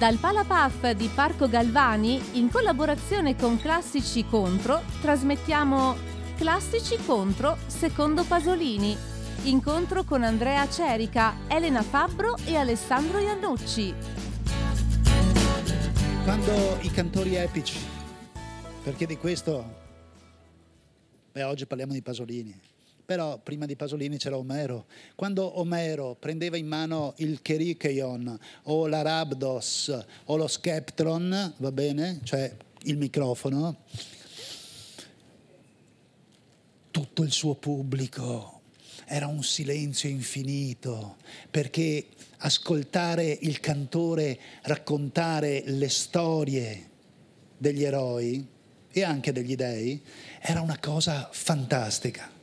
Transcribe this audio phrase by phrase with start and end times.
[0.00, 5.94] Dal Palapaf di Parco Galvani, in collaborazione con Classici Contro, trasmettiamo
[6.38, 8.96] Classici Contro secondo Pasolini.
[9.42, 13.94] Incontro con Andrea Cerica, Elena Fabbro e Alessandro Iannucci.
[16.24, 17.78] Quando i cantori epici,
[18.82, 19.62] perché di questo,
[21.30, 22.58] beh oggi parliamo di Pasolini,
[23.10, 24.86] però prima di Pasolini c'era Omero.
[25.16, 32.20] Quando Omero prendeva in mano il Kerikeion o l'Arabdos o lo Skeptron, va bene?
[32.22, 33.78] Cioè il microfono,
[36.92, 38.60] tutto il suo pubblico
[39.06, 41.16] era un silenzio infinito,
[41.50, 46.90] perché ascoltare il cantore raccontare le storie
[47.58, 48.46] degli eroi
[48.88, 50.00] e anche degli dei
[50.40, 52.38] era una cosa fantastica.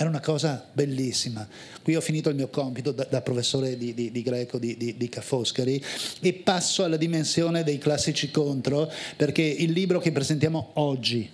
[0.00, 1.44] Era una cosa bellissima.
[1.82, 5.08] Qui ho finito il mio compito da, da professore di, di, di greco di, di,
[5.08, 5.84] Ca' Foscari
[6.20, 11.28] e passo alla dimensione dei classici contro perché il libro che presentiamo oggi,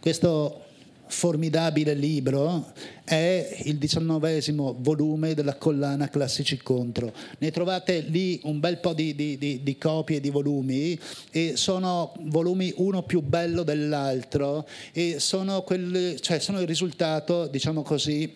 [0.00, 0.64] questo
[1.08, 2.72] formidabile libro
[3.04, 7.12] è il diciannovesimo volume della collana Classici Contro.
[7.38, 10.98] Ne trovate lì un bel po' di, di, di, di, copie di volumi
[11.30, 17.82] e sono volumi uno più bello dell'altro e sono, quelli, cioè sono il risultato, diciamo
[17.82, 18.32] così,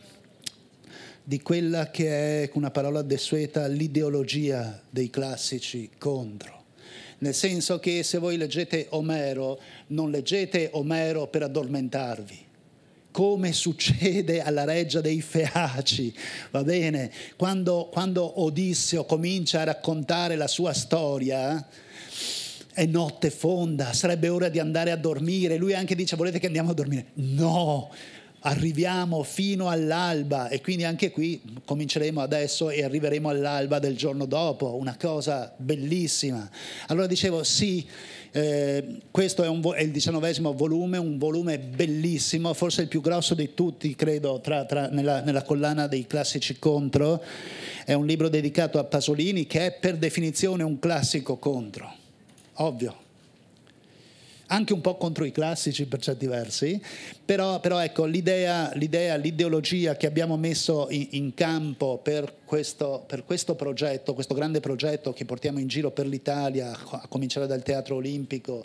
[1.25, 6.61] di quella che è, con una parola desueta, l'ideologia dei classici contro
[7.23, 12.47] nel senso che se voi leggete Omero, non leggete Omero per addormentarvi,
[13.13, 16.13] come succede alla reggia dei Feaci,
[16.51, 17.13] va bene?
[17.37, 21.65] Quando, quando Odisseo comincia a raccontare la sua storia,
[22.73, 25.59] è notte fonda, sarebbe ora di andare a dormire.
[25.59, 27.07] Lui anche dice, volete che andiamo a dormire?
[27.15, 27.91] No,
[28.41, 34.75] arriviamo fino all'alba e quindi anche qui cominceremo adesso e arriveremo all'alba del giorno dopo,
[34.75, 36.49] una cosa bellissima.
[36.87, 37.87] Allora dicevo, sì,
[38.33, 43.35] eh, questo è, un, è, il diciannovesimo volume, un volume bellissimo, forse il più grosso
[43.35, 47.23] di tutti, credo, tra, tra, nella, nella collana dei classici contro.
[47.85, 51.93] È un libro dedicato a Pasolini che è per definizione un classico contro,
[52.55, 53.02] ovvio
[54.53, 56.81] anche un po' contro i classici per certi versi,
[57.25, 63.25] però, però ecco, l'idea, l'idea, l'ideologia che abbiamo messo in, in campo per questo, per
[63.25, 67.97] questo, progetto, questo grande progetto che portiamo in giro per l'Italia, a cominciare dal Teatro
[67.97, 68.63] Olimpico,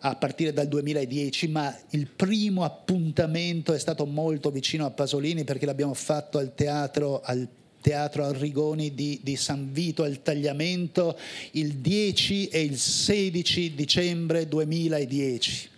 [0.00, 5.66] a partire dal 2010, ma il primo appuntamento è stato molto vicino a Pasolini perché
[5.66, 7.46] l'abbiamo fatto al teatro, al
[7.80, 11.18] Teatro Arrigoni di, di, San Vito al Tagliamento
[11.52, 15.70] il 10 e il 16 dicembre 2010.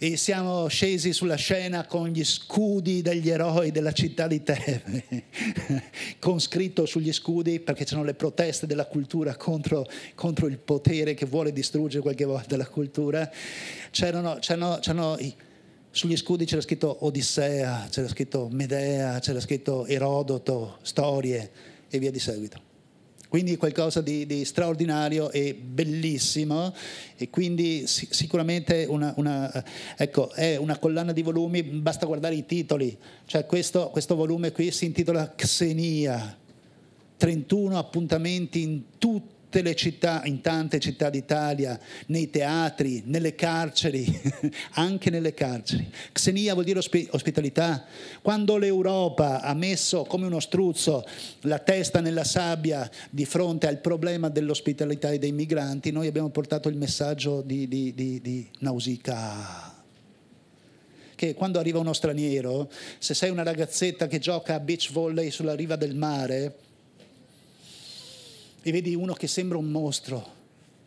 [0.00, 5.24] E siamo scesi sulla scena con gli scudi degli eroi della città di Teve,
[6.20, 11.26] con scritto sugli scudi, perché c'erano le proteste della cultura contro, contro il potere che
[11.26, 13.28] vuole distruggere qualche volta la cultura.
[13.90, 15.18] C'erano, c'erano, c'erano
[15.98, 21.50] sugli scudi c'era scritto Odissea, c'era scritto Medea, c'era scritto Erodoto, storie
[21.90, 22.60] e via di seguito.
[23.28, 26.72] Quindi qualcosa di, di straordinario e bellissimo
[27.16, 29.64] e quindi sicuramente una, una,
[29.96, 34.70] ecco, è una collana di volumi, basta guardare i titoli, cioè questo, questo volume qui
[34.70, 36.38] si intitola Xenia,
[37.16, 44.06] 31 appuntamenti in tutti tutte le città, in tante città d'Italia, nei teatri, nelle carceri,
[44.74, 45.90] anche nelle carceri.
[46.12, 46.78] Xenia vuol dire
[47.10, 47.84] ospitalità.
[48.22, 51.04] Quando l'Europa ha messo come uno struzzo
[51.42, 56.68] la testa nella sabbia di fronte al problema dell'ospitalità e dei migranti, noi abbiamo portato
[56.68, 59.74] il messaggio di, di, di, di Nausicaa
[61.18, 65.56] che quando arriva uno straniero, se sei una ragazzetta che gioca a beach volley sulla
[65.56, 66.54] riva del mare,
[68.62, 70.36] e vedi uno che sembra un mostro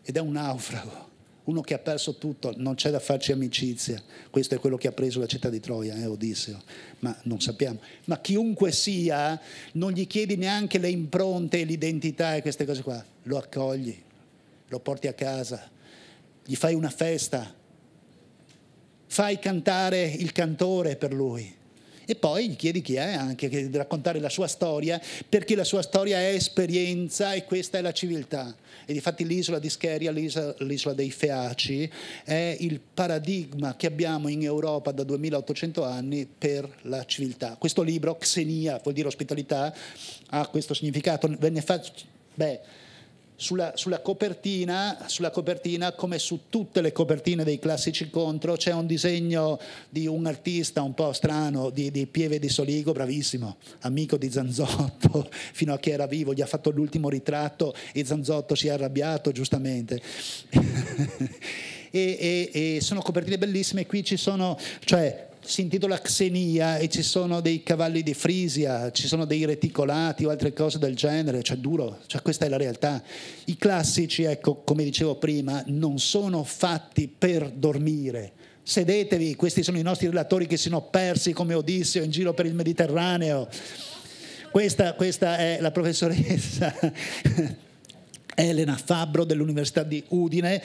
[0.04, 1.10] ed è un naufrago,
[1.46, 4.02] uno che ha perso tutto, non c'è da farci amicizia.
[4.30, 6.62] Questo è quello che ha preso la città di Troia, eh, Odisseo,
[7.00, 7.80] ma non sappiamo.
[8.06, 9.40] Ma chiunque sia,
[9.74, 13.96] non gli chiedi neanche le impronte, l'identità e queste cose qua, lo accogli,
[14.68, 15.70] lo porti a casa,
[16.46, 17.54] gli fai una festa,
[19.08, 21.60] fai cantare il cantore per lui
[22.12, 25.00] e poi gli chiedi chi è anche, di raccontare la sua storia,
[25.30, 28.54] perché la sua storia è esperienza e questa è la civiltà.
[28.86, 31.90] E difatti l'isola di Scheria, l'isola, l'isola dei Feaci,
[32.26, 37.56] è il paradigma che abbiamo in Europa da 2800 anni per la civiltà.
[37.58, 39.74] Questo libro, Xenia, vuol dire ospitalità,
[40.32, 41.34] ha questo significato.
[41.40, 41.92] Venne fatto,
[42.34, 42.60] beh,
[43.42, 48.86] sulla, sulla, copertina, sulla, copertina, come su tutte le copertine dei classici contro, c'è un
[48.86, 49.60] disegno
[49.90, 55.28] di un artista un po' strano, di, di Pieve di Soligo, bravissimo, amico di Zanzotto,
[55.54, 59.32] fino a che era vivo, gli ha fatto l'ultimo ritratto e Zanzotto si è arrabbiato,
[59.32, 60.00] giustamente.
[60.52, 61.30] e,
[61.90, 64.56] e, e, sono copertine bellissime, qui ci sono,
[64.86, 70.26] cioè si intitola Xenia e ci sono dei cavalli di Frisia, ci sono dei reticolati
[70.26, 73.02] o altre cose del genere, cioè duro, cioè questa è la realtà.
[73.46, 78.34] I classici, ecco, come dicevo prima, non sono fatti per dormire.
[78.64, 82.46] Sedetevi, questi sono i nostri relatori che si sono persi come Odisseo in giro per
[82.46, 83.48] il Mediterraneo.
[84.52, 86.74] Questa, questa è la professoressa
[88.36, 90.62] Elena Fabbro dell'Università di Udine,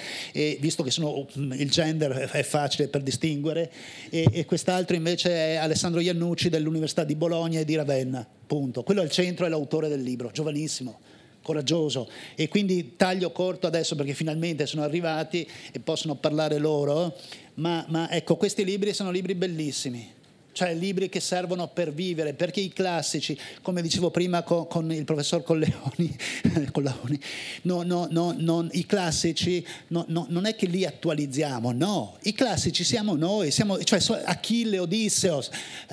[0.60, 3.70] visto che sono, mm, il gender è facile per distinguere,
[4.10, 8.26] e, e, quest'altro invece è Alessandro Iannucci dell'Università di Bologna e di Ravenna.
[8.46, 8.82] Punto.
[8.82, 11.00] Quello il centro, è l'autore del libro, giovanissimo
[11.46, 17.16] coraggioso e quindi taglio corto adesso perché finalmente sono arrivati e possono parlare loro,
[17.54, 20.12] ma, ma ecco questi libri sono libri bellissimi,
[20.56, 25.04] cioè libri che servono per vivere, perché i classici, come dicevo prima con, con il
[25.04, 26.16] professor Colleoni,
[26.72, 27.20] Colleoni
[27.62, 33.16] no, no, no, non, i classici non è che li attualizziamo, no, i classici siamo
[33.16, 35.44] noi, siamo, cioè Achille, Odisseo,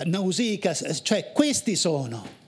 [0.06, 2.43] Nausicaa, cioè questi sono.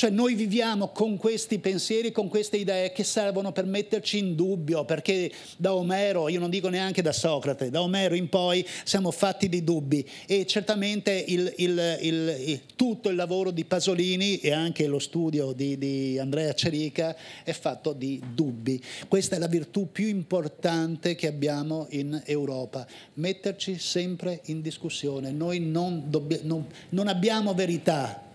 [0.00, 4.86] Cioè noi viviamo con questi pensieri, con queste idee che servono per metterci in dubbio,
[4.86, 9.50] perché da Omero, io non dico neanche da Socrate, da Omero in poi siamo fatti
[9.50, 14.98] di dubbi e certamente il, il, il, tutto il lavoro di Pasolini e anche lo
[14.98, 17.14] studio di, di Andrea Cerica
[17.44, 18.82] è fatto di dubbi.
[19.06, 22.86] Questa è la virtù più importante che abbiamo in Europa,
[23.16, 25.30] metterci sempre in discussione.
[25.30, 28.28] Noi non, dobb- non, non abbiamo verità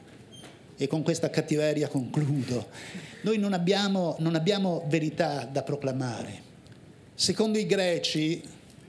[0.77, 2.67] e con questa cattiveria concludo,
[3.21, 6.43] noi non abbiamo, non abbiamo verità da proclamare.
[7.13, 8.41] Secondo i greci,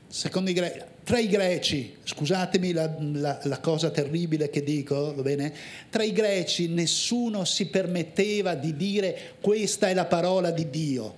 [0.08, 5.22] secondo i greci tra i greci, scusatemi la, la, la, cosa terribile che dico, va
[5.22, 5.54] bene?
[5.88, 11.14] Tra i greci nessuno si permetteva di dire questa è la parola di Dio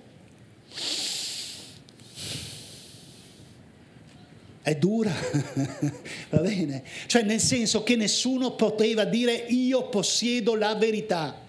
[4.69, 5.13] è dura,
[6.31, 6.83] va bene?
[7.07, 11.47] Cioè nel senso che nessuno poteva dire io possiedo la verità.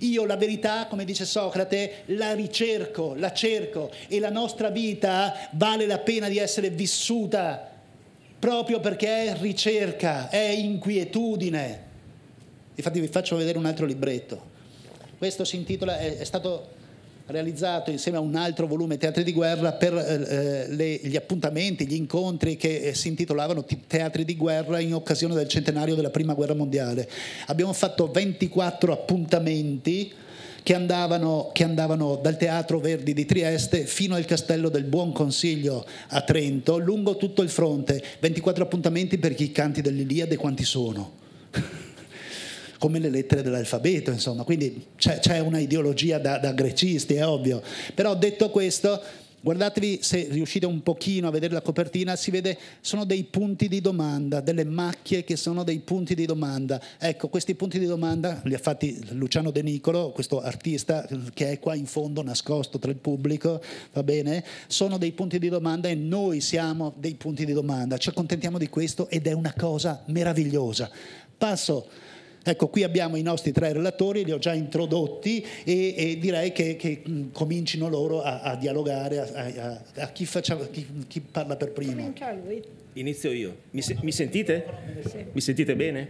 [0.00, 5.86] Io la verità, come dice Socrate, la ricerco, la cerco e la nostra vita vale
[5.86, 7.70] la pena di essere vissuta
[8.38, 11.90] proprio perché è ricerca, è inquietudine.
[12.74, 14.50] Infatti vi faccio vedere un altro libretto.
[15.18, 16.80] Questo si intitola, è, è stato
[17.32, 21.94] realizzato insieme a un altro volume Teatri di guerra per eh, le, gli appuntamenti, gli
[21.94, 26.54] incontri che eh, si intitolavano Teatri di guerra in occasione del centenario della Prima Guerra
[26.54, 27.08] Mondiale.
[27.46, 30.12] Abbiamo fatto 24 appuntamenti
[30.62, 35.84] che andavano, che andavano, dal Teatro Verdi di Trieste fino al Castello del Buon Consiglio
[36.08, 38.02] a Trento, lungo tutto il fronte.
[38.20, 41.20] 24 appuntamenti per chi canti dell'Iliade, quanti sono?
[42.82, 47.62] Come le lettere dell'alfabeto, insomma, quindi c'è, c'è una ideologia da, da grecisti, è ovvio.
[47.94, 49.00] Però detto questo,
[49.44, 53.80] Guardatevi se riuscite un pochino a vedere la copertina, si vede sono dei punti di
[53.80, 56.80] domanda, delle macchie che sono dei punti di domanda.
[56.96, 61.58] Ecco, questi punti di domanda li ha fatti Luciano De Nicolo, questo artista che è
[61.58, 63.60] qua in fondo nascosto tra il pubblico,
[63.92, 64.44] va bene?
[64.68, 67.98] Sono dei punti di domanda e noi siamo dei punti di domanda.
[67.98, 70.88] Ci accontentiamo di questo ed è una cosa meravigliosa.
[71.36, 71.88] Passo
[72.44, 76.76] Ecco, qui abbiamo i nostri tre relatori, li ho già introdotti e, e direi che,
[76.76, 77.02] che,
[77.32, 82.12] comincino loro a, a dialogare, a, a, a chi, faccia, chi, chi, parla per primo.
[82.94, 83.56] Inizio io.
[83.70, 84.66] Mi, se, mi sentite?
[85.32, 86.08] Mi sentite bene?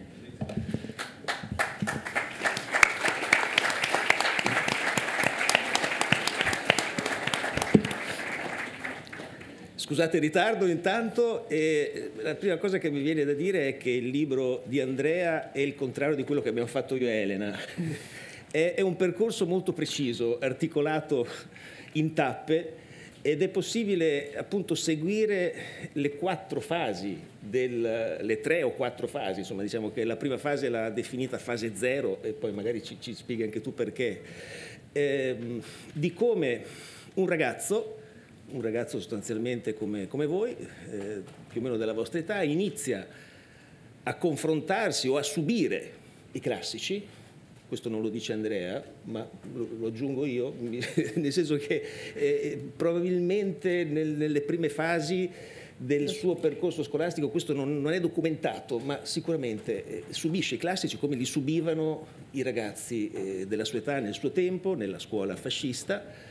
[9.83, 13.91] Scusate il ritardo intanto, e la prima cosa che mi viene da dire è che
[13.91, 17.59] il libro di Andrea è il contrario di quello che abbiamo fatto io e Elena.
[18.49, 21.27] È, è un percorso molto preciso, articolato
[21.93, 22.75] in tappe
[23.23, 25.55] ed è possibile appunto seguire
[25.95, 30.69] le quattro fasi, del, le tre o quattro fasi, insomma diciamo che la prima fase
[30.69, 34.21] l'ha definita fase zero e poi magari ci, ci spieghi anche tu perché,
[34.93, 35.37] eh,
[35.93, 36.62] di come
[37.15, 37.97] un ragazzo
[38.52, 43.06] un ragazzo sostanzialmente come, come voi, eh, più o meno della vostra età, inizia
[44.02, 46.00] a confrontarsi o a subire
[46.32, 47.04] i classici,
[47.68, 51.82] questo non lo dice Andrea, ma lo, lo aggiungo io, nel senso che
[52.14, 55.30] eh, probabilmente nel, nelle prime fasi
[55.76, 60.99] del suo percorso scolastico, questo non, non è documentato, ma sicuramente eh, subisce i classici
[60.99, 66.30] come li subivano i ragazzi eh, della sua età nel suo tempo, nella scuola fascista.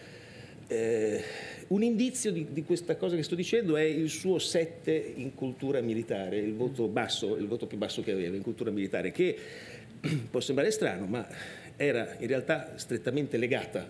[1.72, 5.80] Un indizio di, di, questa cosa che sto dicendo è il suo 7 in cultura
[5.80, 9.38] militare, il voto basso, il voto più basso che aveva in cultura militare, che
[10.30, 11.26] può sembrare strano, ma
[11.78, 13.90] era in realtà strettamente legata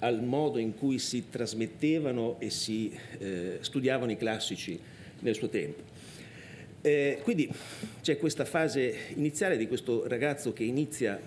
[0.00, 4.78] al modo in cui si trasmettevano e si eh, studiavano i classici
[5.20, 5.80] nel suo tempo.
[6.82, 7.48] Eh, quindi
[8.02, 11.18] c'è questa fase iniziale di questo ragazzo che inizia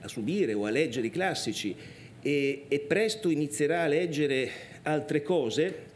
[0.00, 1.76] a subire o a leggere i classici
[2.22, 5.92] e, e presto inizierà a leggere altre cose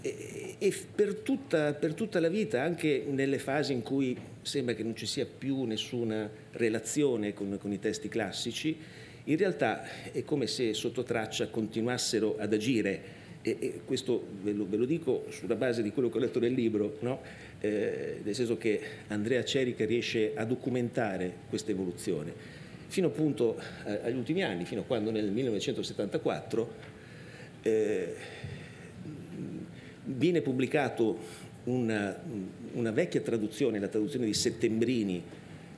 [0.00, 4.94] e, per, tutta, per tutta la vita, anche nelle fasi in cui sembra che non
[4.94, 8.76] ci sia più nessuna relazione con, con i testi classici,
[9.24, 14.66] in realtà è come se sotto traccia continuassero ad agire e, e questo ve lo,
[14.68, 17.20] ve lo, dico sulla base di quello che ho letto nel libro, no?
[17.60, 24.16] eh, nel senso che Andrea Cerica riesce a documentare questa evoluzione fino appunto eh, agli
[24.16, 26.94] ultimi anni, fino a quando nel 1974
[27.66, 28.14] eh,
[30.04, 31.18] viene pubblicato
[31.64, 32.16] una,
[32.74, 35.22] una, vecchia traduzione, la traduzione di Settembrini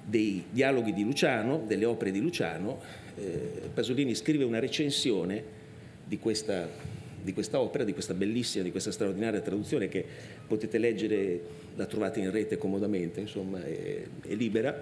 [0.04, 2.80] dei dialoghi di Luciano, delle opere di Luciano.
[3.16, 5.57] Eh, Pasolini scrive una recensione
[6.04, 10.04] di questa di questa opera, di questa bellissima, di questa straordinaria traduzione che
[10.47, 11.40] potete leggere,
[11.75, 14.80] la trovate in rete comodamente, insomma, è, è libera.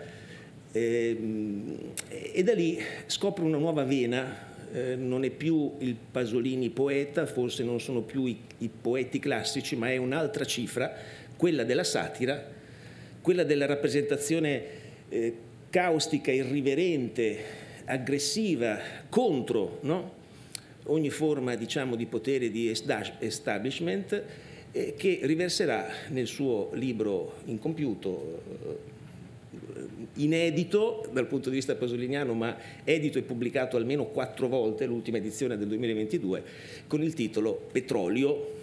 [0.70, 1.16] E,
[2.08, 7.62] e, da lì scopre una nuova vena, eh, non è più il Pasolini poeta, forse
[7.62, 10.92] non sono più i, i poeti classici, ma è un'altra cifra,
[11.36, 12.44] quella della satira,
[13.20, 14.62] quella della rappresentazione
[15.08, 15.34] eh,
[15.70, 20.14] caustica, irriverente, aggressiva contro no?
[20.84, 24.22] ogni forma diciamo, di potere di establishment
[24.72, 28.95] eh, che riverserà nel suo libro incompiuto, eh,
[30.14, 35.56] inedito dal punto di vista pasoliniano, ma edito e pubblicato almeno quattro volte, l'ultima edizione
[35.56, 36.42] del 2022,
[36.86, 38.54] con il titolo Petrolio,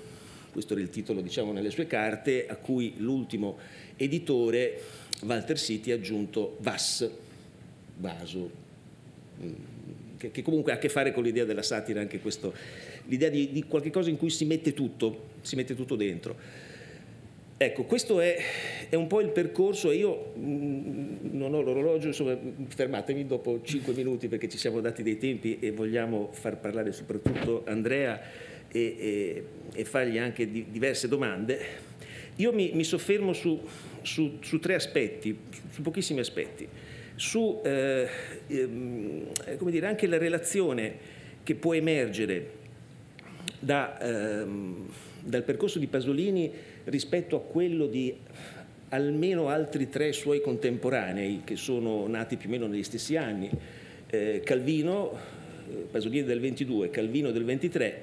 [0.51, 3.57] questo era il titolo diciamo, nelle sue carte, a cui l'ultimo
[3.97, 4.79] editore,
[5.23, 7.09] Walter City, ha aggiunto VAS,
[7.97, 8.51] vaso,
[9.41, 9.53] mm,
[10.17, 12.53] che, comunque ha a che fare con l'idea della satira, anche questo,
[13.07, 16.71] l'idea di, di qualche cosa in cui si mette tutto, si mette tutto dentro.
[17.63, 18.35] Ecco, questo è,
[18.89, 23.61] è, un po' il percorso e io mh, mm, non ho l'orologio, insomma, fermatemi dopo
[23.63, 28.19] cinque minuti perché ci siamo dati dei tempi e vogliamo far parlare soprattutto Andrea
[28.69, 31.59] e, e, e fargli anche di, diverse domande.
[32.37, 33.61] Io mi, mi soffermo su,
[34.01, 36.67] su, su, tre aspetti, su, su pochissimi aspetti
[37.15, 38.09] su eh,
[38.47, 40.95] ehm, come dire, anche la relazione
[41.43, 42.61] che può emergere
[43.59, 44.89] da, ehm,
[45.21, 46.51] dal percorso di Pasolini
[46.85, 48.15] rispetto a quello di
[48.89, 53.49] almeno altri tre suoi contemporanei che sono nati più o meno negli stessi anni,
[54.09, 55.17] eh, Calvino,
[55.69, 58.01] eh, Pasolini del 22, Calvino del 23,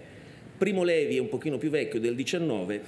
[0.58, 2.82] Primo Levi è un pochino più vecchio del 19 eh,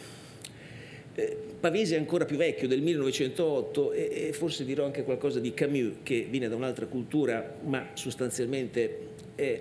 [1.61, 5.97] Pavese è ancora più vecchio, del 1908, e, e, forse dirò anche qualcosa di Camus,
[6.03, 8.99] che viene da un'altra cultura, ma sostanzialmente
[9.35, 9.61] è,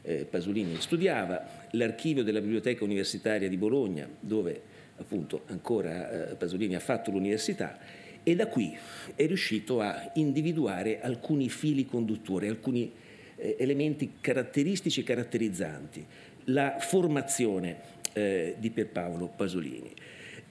[0.01, 4.61] eh, Pasolini studiava, l'archivio della Biblioteca Universitaria di Bologna, dove
[4.97, 7.77] appunto ancora eh, Pasolini ha fatto l'università,
[8.23, 8.75] e da qui
[9.15, 12.91] è riuscito a individuare alcuni fili conduttori, alcuni
[13.35, 16.05] eh, elementi caratteristici e caratterizzanti,
[16.45, 19.91] la formazione di Pierpaolo Pasolini.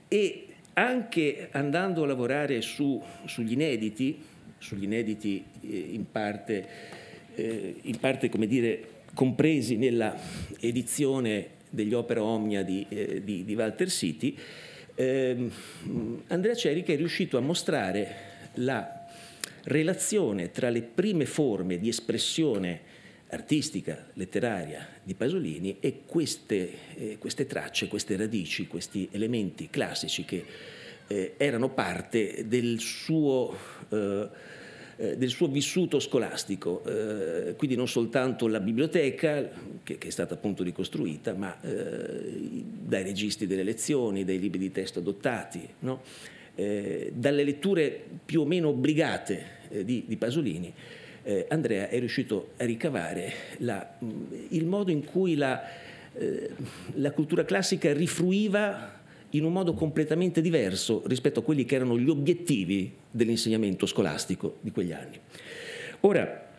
[0.09, 4.21] E anche andando a lavorare su, sugli inediti,
[4.59, 6.67] sugli inediti eh, in parte,
[7.35, 10.17] eh, in parte dire, compresi nella
[10.61, 14.37] edizione degli opera omnia di, eh, di, di Walter City,
[14.95, 15.51] ehm,
[16.29, 19.07] Andrea Cerica è riuscito a mostrare la
[19.65, 22.93] relazione tra le prime forme di espressione
[23.35, 30.45] artistica, letteraria di Pasolini e queste, eh, queste tracce, queste radici, questi elementi classici che
[31.07, 33.55] eh, erano parte del suo,
[33.91, 34.29] eh,
[34.97, 39.51] eh del suo vissuto scolastico, eh, quindi non soltanto la biblioteca,
[39.83, 44.71] che, che, è stata appunto ricostruita, ma eh, dai registri delle lezioni, dai libri di
[44.71, 46.03] testo adottati, no?
[46.55, 50.73] dalle letture più o meno obbligate di, di Pasolini
[51.25, 53.99] eh, Andrea è riuscito a ricavare la,
[54.49, 55.61] il modo in cui la,
[56.13, 56.51] eh,
[56.95, 59.01] la cultura classica rifluiva
[59.31, 64.71] in un modo completamente diverso rispetto a quelli che erano gli obiettivi dell'insegnamento scolastico di
[64.71, 65.19] quegli anni.
[66.01, 66.53] Ora,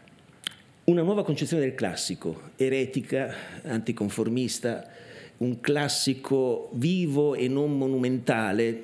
[0.86, 4.92] una nuova concezione del classico, eretica, anticonformista,
[5.38, 8.84] un classico vivo e non monumentale,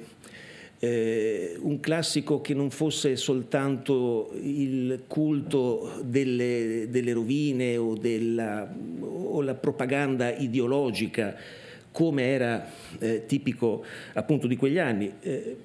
[0.84, 8.68] eh, un classico che non fosse soltanto il culto delle, delle rovine o, della,
[9.00, 11.36] o la propaganda ideologica
[11.92, 15.14] come era eh, tipico appunto di quegli anni.
[15.22, 15.58] Eh,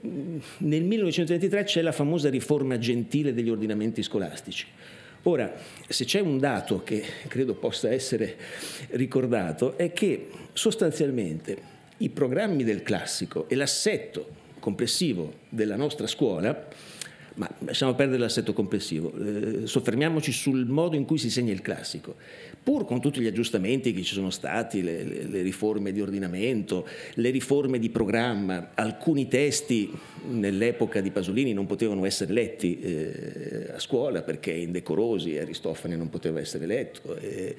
[0.58, 4.66] nel 1923 c'è la famosa riforma gentile degli ordinamenti scolastici.
[5.22, 5.50] Ora,
[5.88, 8.36] se c'è un dato che credo possa essere
[8.90, 16.66] ricordato è che sostanzialmente i programmi del classico e l'assetto complessivo della nostra scuola,
[17.34, 22.16] ma lasciamo perdere l'assetto complessivo, eh, soffermiamoci sul modo in cui si segna il classico.
[22.64, 26.84] Pur con tutti gli aggiustamenti che ci sono stati, le, le, le riforme di ordinamento,
[27.14, 29.88] le riforme di programma, alcuni testi
[30.30, 36.40] nell'epoca di Pasolini non potevano essere letti eh, a scuola perché indecorosi, Aristofane non poteva
[36.40, 37.54] essere letto, e,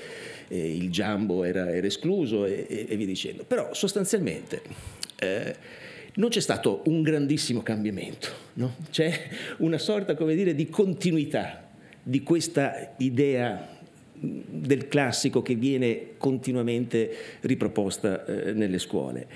[0.49, 3.45] e il Giambo era, era escluso e, e, via dicendo.
[3.45, 5.87] Però sostanzialmente...
[6.17, 8.75] Eh, non c'è stato un grandissimo cambiamento, no?
[8.91, 9.12] c'è
[9.58, 11.69] una sorta dire, di continuità
[12.01, 13.75] di questa idea
[14.19, 19.27] del classico che viene continuamente riproposta eh, nelle scuole.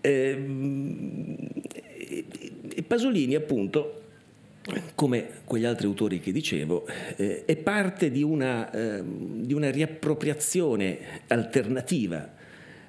[0.00, 0.38] Eh,
[2.86, 4.02] Pasolini, appunto,
[4.94, 10.98] come quegli altri autori che dicevo, eh, è parte di una, ehm, di una riappropriazione
[11.26, 12.32] alternativa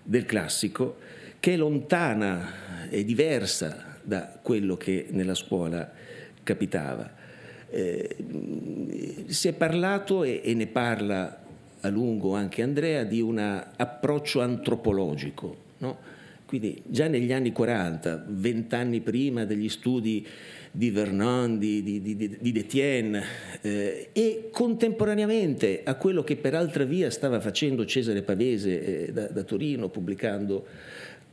[0.03, 0.97] del classico
[1.39, 2.64] che è lontana
[2.95, 5.91] e diversa da quello che nella scuola
[6.43, 7.13] capitava.
[7.69, 8.15] Eh,
[9.27, 11.43] si è parlato e, e, ne parla
[11.81, 15.63] a lungo anche Andrea di un approccio antropologico.
[15.79, 15.97] No?
[16.45, 20.25] Quindi già negli anni 40, vent'anni prima degli studi
[20.71, 23.23] di Vernon, di, di, di, di Detienne
[23.61, 29.27] eh, e contemporaneamente a quello che per altra via stava facendo Cesare Pavese eh, da,
[29.27, 30.65] da Torino, pubblicando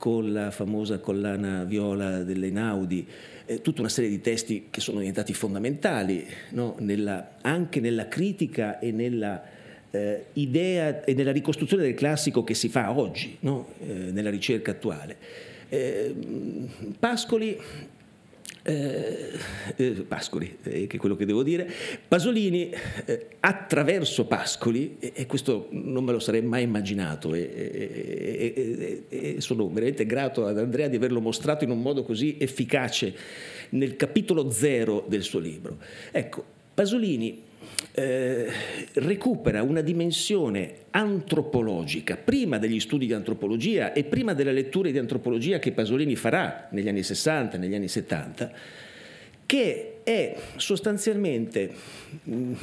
[0.03, 3.07] con la famosa collana viola dell'Einaudi,
[3.47, 6.75] eh, tutta una serie di testi che sono diventati fondamentali no?
[6.81, 9.41] nella, anche nella critica e nella
[9.93, 13.75] eh, idea e nella ricostruzione del classico che si fa oggi, no?
[13.79, 15.17] eh, nella ricerca attuale.
[15.69, 16.13] Eh,
[16.99, 17.57] Pascoli
[18.63, 19.31] eh,
[19.77, 21.69] eh, Pascoli, eh, che è quello che devo dire,
[22.07, 22.71] Pasolini
[23.05, 30.47] eh, attraverso Pascoli, e, questo non me lo sarei mai immaginato, e, sono veramente grato
[30.47, 33.15] ad Andrea di averlo mostrato in un modo così efficace
[33.71, 35.79] nel capitolo zero del suo libro.
[36.11, 36.45] Ecco,
[36.75, 37.51] Pasolini
[37.93, 38.51] eh,
[38.95, 45.59] recupera una dimensione antropologica prima degli studi di antropologia e prima delle letture di antropologia
[45.59, 48.53] che Pasolini farà negli anni 60, negli anni 70,
[49.47, 51.71] che è sostanzialmente
[52.29, 52.55] mm,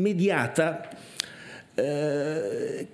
[0.00, 0.88] mediata
[1.76, 2.86] eh,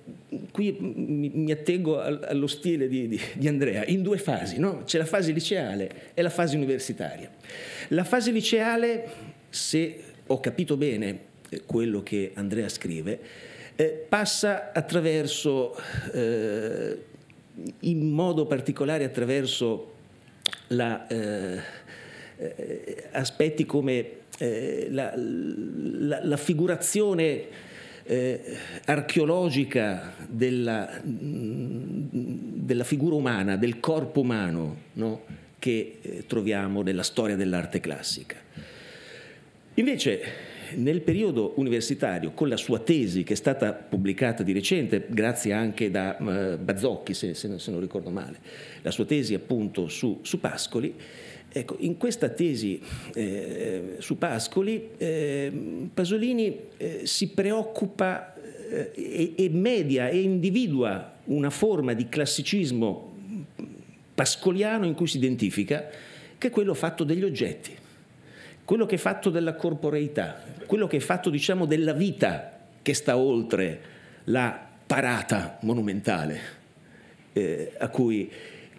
[0.51, 4.83] qui mi, mi, attengo allo stile di, di, di Andrea, in due fasi, no?
[4.85, 7.29] c'è la fase liceale e la fase universitaria.
[7.89, 9.07] La fase liceale,
[9.49, 11.29] se ho capito bene,
[11.65, 13.19] quello che Andrea scrive,
[13.75, 15.75] eh, passa attraverso,
[16.13, 16.97] eh,
[17.79, 19.93] in modo particolare attraverso
[20.67, 21.59] la, eh,
[22.37, 27.45] eh, aspetti come eh, la, la, la, figurazione
[28.03, 35.23] eh, archeologica della, della, figura umana, del corpo umano no?
[35.59, 38.37] che eh, troviamo nella storia dell'arte classica.
[39.75, 40.21] Invece
[40.75, 45.91] nel periodo universitario, con la sua tesi che è stata pubblicata di recente, grazie anche
[45.91, 48.37] da uh, Bazzocchi, se, se, se, non ricordo male,
[48.81, 50.93] la sua tesi appunto su, su Pascoli,
[51.49, 52.81] ecco, in questa tesi
[53.13, 55.51] eh, su Pascoli, eh,
[55.93, 63.09] Pasolini eh, si preoccupa eh, e, e media e individua una forma di classicismo
[64.13, 65.89] pascoliano in cui si identifica,
[66.37, 67.79] che è quello fatto degli oggetti
[68.71, 73.17] quello che è fatto della corporeità, quello che è fatto diciamo della vita che sta
[73.17, 73.81] oltre
[74.25, 76.39] la parata monumentale
[77.33, 78.31] eh, a cui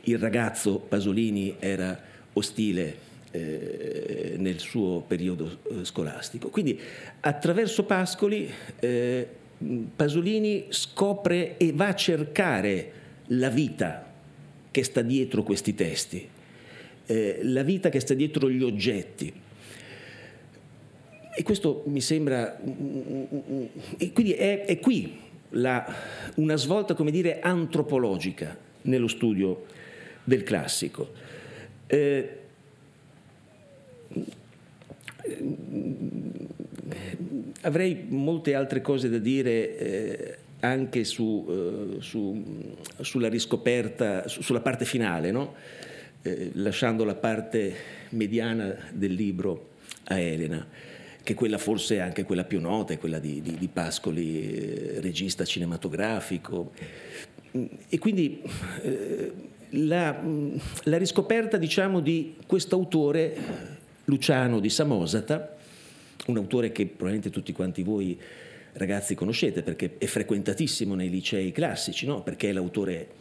[0.05, 2.01] il ragazzo Pasolini era
[2.33, 2.97] ostile
[3.33, 6.49] eh, nel suo periodo eh, scolastico.
[6.49, 6.81] Quindi
[7.21, 8.51] attraverso Pascoli
[8.81, 9.29] eh,
[9.95, 12.93] Pasolini scopre e va a cercare
[13.27, 14.11] la vita
[14.71, 16.27] che sta dietro questi testi,
[17.05, 19.51] eh, la vita che sta dietro gli oggetti.
[21.35, 22.59] E questo mi sembra...
[22.61, 25.19] E quindi è, è qui
[25.51, 25.85] la,
[26.37, 29.65] una svolta, come dire, antropologica nello studio
[30.25, 31.11] del classico.
[31.87, 32.39] Eh,
[37.63, 44.61] avrei molte altre cose da dire eh, anche su, eh, su, sulla riscoperta, su, sulla
[44.61, 45.55] parte finale, no?
[46.21, 47.75] Eh, lasciando la parte
[48.11, 49.71] mediana del libro
[50.05, 50.91] a Elena
[51.23, 55.01] che quella forse è anche quella più nota, è quella di, di, di Pascoli, eh,
[55.01, 56.73] regista cinematografico.
[57.89, 58.43] E quindi
[58.83, 59.33] eh,
[59.71, 60.21] la,
[60.85, 63.37] la, riscoperta diciamo, di questo autore,
[64.05, 65.57] Luciano di Samosata,
[66.27, 68.19] un autore che probabilmente tutti quanti voi
[68.75, 72.23] ragazzi conoscete perché è frequentatissimo nei licei classici, no?
[72.23, 73.21] perché è l'autore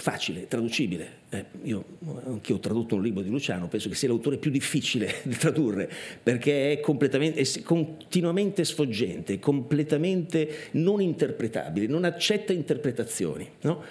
[0.00, 1.16] facile, traducibile.
[1.28, 1.84] Eh, io
[2.24, 5.90] anche ho tradotto un libro di Luciano, penso che sia l'autore più difficile da tradurre,
[6.22, 13.48] perché è, è continuamente sfoggente, completamente non interpretabile, non accetta interpretazioni.
[13.62, 13.82] No?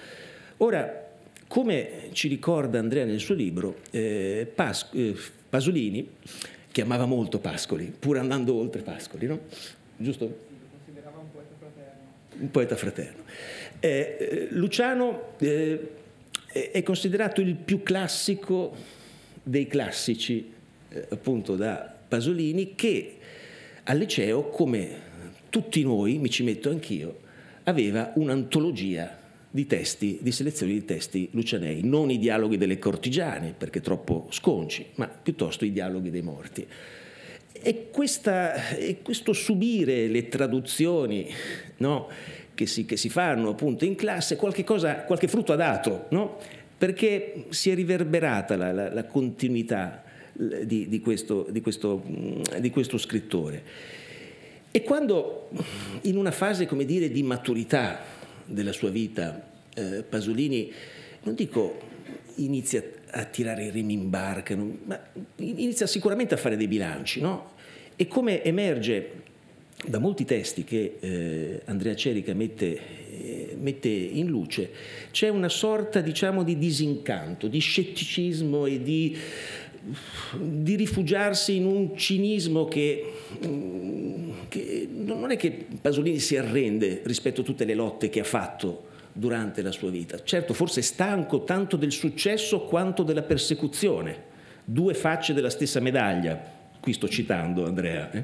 [0.57, 1.05] Ora,
[1.47, 5.13] come ci ricorda Andrea nel suo libro, eh, Pas- eh,
[5.49, 6.09] Pasolini,
[6.71, 9.39] che amava molto Pascoli, pur andando oltre Pascoli, no?
[9.97, 10.25] Giusto?
[10.25, 10.35] Lo
[10.71, 12.01] considerava un poeta fraterno.
[12.39, 13.23] Un poeta fraterno.
[13.79, 15.91] Eh, eh Luciano eh,
[16.71, 18.75] è considerato il più classico
[19.43, 20.51] dei classici,
[20.89, 23.17] eh, appunto da Pasolini, che
[23.83, 25.05] al liceo, come
[25.49, 27.19] tutti noi, mi ci metto anch'io,
[27.63, 29.17] aveva un'antologia
[29.49, 34.85] di testi, di selezioni di testi lucianei, non i dialoghi delle cortigiane, perché troppo sconci,
[34.95, 36.65] ma piuttosto i dialoghi dei morti.
[37.51, 41.27] E, questa, e questo subire le traduzioni,
[41.77, 42.07] no?
[42.57, 46.39] Che si, che si fanno appunto in classe, qualche, cosa, qualche frutto ha dato, no?
[46.75, 52.03] perché si è riverberata la, la, la continuità di, di, questo, di, questo,
[52.59, 53.63] di, questo, scrittore.
[54.71, 55.49] E quando
[56.01, 57.99] in una fase, come dire, di maturità
[58.43, 60.71] della sua vita, eh, Pasolini,
[61.23, 61.77] non dico
[62.37, 64.99] inizia a tirare i remi in barca, ma
[65.35, 67.51] inizia sicuramente a fare dei bilanci, no?
[67.95, 69.25] E come emerge
[69.85, 72.79] da molti testi che eh, Andrea Cerica mette,
[73.11, 74.71] eh, mette, in luce,
[75.11, 79.15] c'è una sorta diciamo, di disincanto, di scetticismo e di,
[80.33, 83.13] di rifugiarsi in un cinismo che,
[83.45, 88.25] mm, che, non è che Pasolini si arrende rispetto a tutte le lotte che ha
[88.25, 90.23] fatto durante la sua vita.
[90.23, 94.23] Certo, forse è stanco tanto del successo quanto della persecuzione,
[94.65, 96.55] due facce della stessa medaglia.
[96.79, 98.11] Qui sto citando Andrea.
[98.11, 98.23] Eh?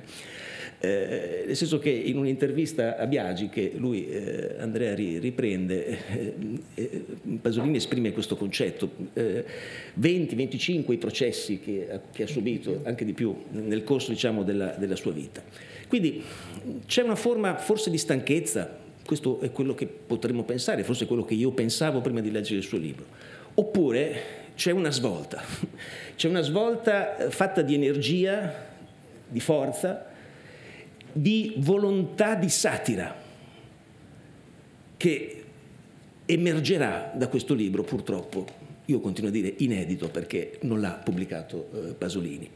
[0.85, 6.33] Eh, nel senso che in un'intervista a Biagi, che lui, eh, Andrea, ri, riprende, eh,
[6.73, 7.05] eh
[7.41, 8.89] Pasolini esprime questo concetto.
[9.13, 14.75] 20-25 eh, i processi che, che, ha subito, anche di più, nel corso diciamo, della,
[14.77, 15.41] della sua vita.
[15.87, 16.21] Quindi
[16.85, 21.33] c'è una forma forse di stanchezza, questo è quello che potremmo pensare, forse quello che
[21.33, 23.05] io pensavo prima di leggere il suo libro.
[23.53, 24.21] Oppure
[24.55, 25.41] c'è una svolta,
[26.17, 28.53] c'è una svolta fatta di energia,
[29.29, 30.11] di forza,
[31.13, 33.15] di volontà di satira
[34.97, 35.43] che
[36.25, 38.45] emergerà da questo libro, purtroppo,
[38.85, 42.49] io continuo a dire inedito perché non l'ha pubblicato eh, Pasolini,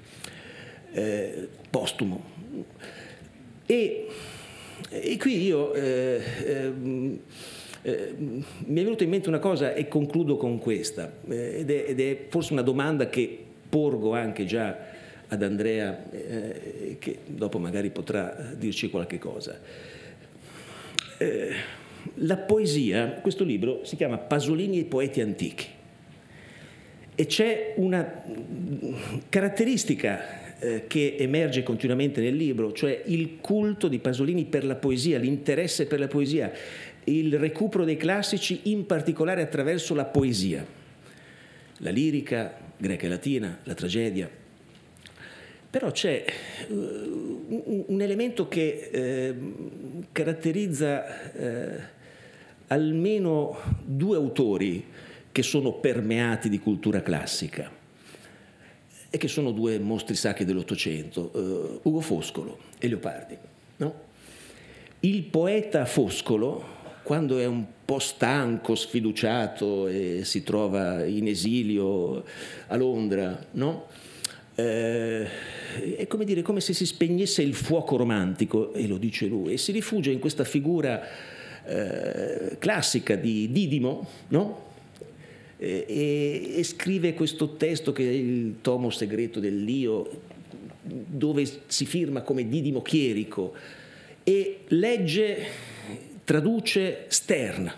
[0.91, 2.23] eh, postumo.
[3.65, 4.07] E,
[4.89, 6.21] e, qui io eh,
[7.87, 11.85] Eh, mi è venuta in mente una cosa e concludo con questa, eh, ed, è,
[11.87, 14.77] ed, è, forse una domanda che porgo anche già
[15.27, 19.59] ad Andrea, eh, che dopo magari potrà dirci qualche cosa.
[21.17, 21.51] Eh,
[22.15, 25.75] la poesia, questo libro si chiama Pasolini e i poeti antichi
[27.19, 28.23] e c'è una
[29.27, 35.17] caratteristica eh, che emerge continuamente nel libro, cioè il culto di Pasolini per la poesia,
[35.17, 36.51] l'interesse per la poesia,
[37.05, 40.63] il recupero dei classici in particolare attraverso la poesia,
[41.77, 44.29] la lirica greca e latina, la tragedia.
[45.69, 46.23] Però c'è
[46.69, 49.35] uh, un elemento che eh,
[50.11, 51.79] caratterizza eh,
[52.67, 54.85] almeno due autori
[55.31, 57.71] che sono permeati di cultura classica
[59.09, 63.37] e che sono due mostri sacri dell'Ottocento, uh, Ugo Foscolo e Leopardi.
[63.77, 64.05] No?
[65.01, 72.23] Il poeta Foscolo, quando è un po' stanco, sfiduciato e si trova in esilio
[72.67, 73.85] a Londra, no?
[74.57, 75.27] Eh,
[75.97, 79.57] è come dire, come se si spegnesse il fuoco romantico, e lo dice lui, e
[79.57, 81.01] si rifugia in questa figura
[81.63, 84.65] eh, classica di Didimo, no?
[85.57, 90.21] e, e, scrive questo testo che è il tomo segreto dell'Io,
[90.81, 93.53] dove si firma come Didimo Chierico
[94.23, 95.45] e legge,
[96.23, 97.71] traduce Stern,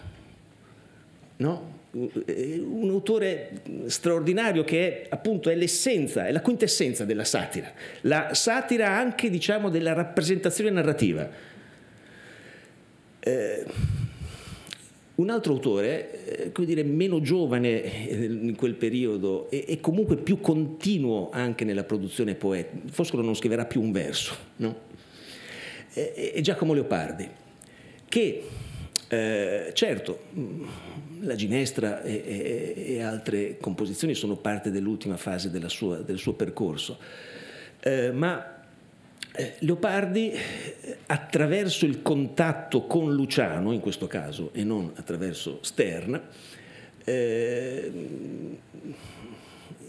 [1.37, 1.77] no?
[1.91, 7.71] Un autore straordinario che è appunto è l'essenza, è la quintessenza della satira,
[8.02, 11.30] la satira anche diciamo della rappresentazione narrativa.
[13.19, 13.65] Eh,
[15.15, 20.15] un altro autore, eh, come dire, meno giovane eh, in quel periodo e, e, comunque
[20.15, 24.88] più continuo anche nella produzione poetica, Foscolo non scriverà più un verso, no?
[25.93, 27.28] è, è Giacomo Leopardi,
[28.08, 28.43] che
[29.10, 30.19] eh, certo
[31.22, 36.98] la ginestra e, e, e, altre composizioni sono parte dell'ultima fase sua, del suo percorso,
[37.82, 38.58] eh, ma
[39.34, 46.22] eh, Leopardi, eh, attraverso il contatto con Luciano, in questo caso, e non attraverso Stern,
[47.04, 47.91] eh,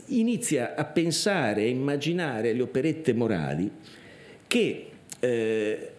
[0.07, 3.71] inizia a pensare, a immaginare le operette morali
[4.47, 5.91] che, eh,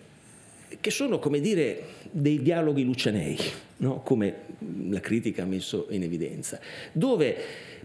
[0.80, 3.38] che sono, come dire, dei dialoghi lucianei,
[3.78, 4.02] no?
[4.02, 4.50] come
[4.90, 6.60] la critica ha messo in evidenza,
[6.92, 7.36] dove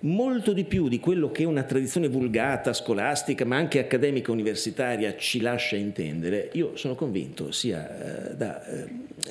[0.01, 5.41] molto di più di quello che una tradizione vulgata, scolastica, ma anche accademica universitaria ci
[5.41, 8.89] lascia intendere, io sono convinto sia eh, da eh,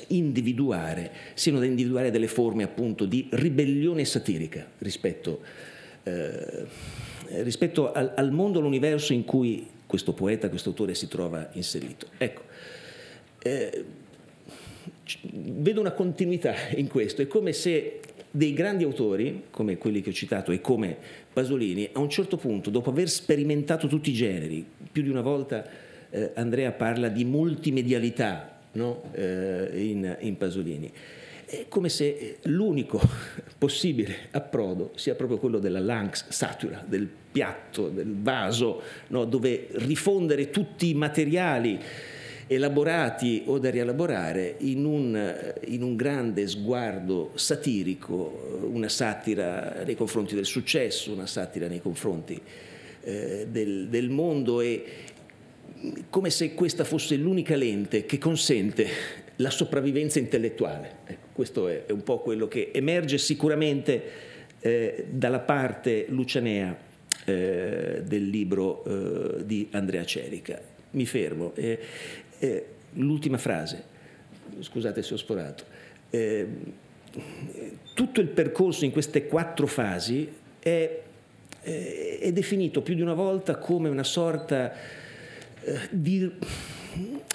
[0.08, 5.40] individuare, siano da individuare delle forme appunto di ribellione satirica rispetto,
[6.02, 6.66] eh,
[7.42, 12.08] rispetto al, al mondo, all'universo in cui questo poeta, questo autore si trova inserito.
[12.18, 12.42] Ecco,
[13.38, 13.84] eh,
[15.32, 20.12] vedo una continuità in questo, è come se dei grandi autori, come quelli che ho
[20.12, 20.96] citato e come
[21.32, 25.64] Pasolini, a un certo punto, dopo aver sperimentato tutti i generi, più di una volta
[26.10, 29.10] eh, Andrea parla di multimedialità no?
[29.12, 30.92] eh, in, in Pasolini,
[31.46, 33.00] è come se l'unico
[33.56, 39.24] possibile approdo sia proprio quello della Lanx satura, del piatto, del vaso, no?
[39.24, 41.78] dove rifondere tutti i materiali
[42.46, 50.34] elaborati o da rielaborare in un, in un grande sguardo satirico, una satira nei confronti
[50.34, 52.40] del successo, una satira nei confronti
[53.02, 54.84] eh, del, del mondo e
[56.08, 58.86] come se questa fosse l'unica lente che consente
[59.36, 60.98] la sopravvivenza intellettuale.
[61.04, 64.02] Ecco, questo è, un po' quello che emerge sicuramente
[64.60, 66.76] eh, dalla parte lucianea
[67.24, 70.60] eh, del libro eh, di Andrea Cerica.
[70.92, 71.52] Mi fermo.
[72.38, 73.84] Eh, l'ultima frase,
[74.60, 75.64] scusate se ho sporato.
[76.10, 76.46] Eh,
[77.94, 81.02] tutto il percorso in queste quattro fasi è,
[81.62, 86.30] eh, è, definito più di una volta come una sorta eh, di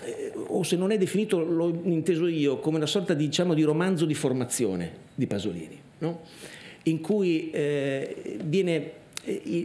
[0.04, 4.06] eh, o se non è definito, l'ho inteso io, come una sorta diciamo, di romanzo
[4.06, 6.22] di formazione di Pasolini, no?
[6.84, 8.92] in cui eh, viene,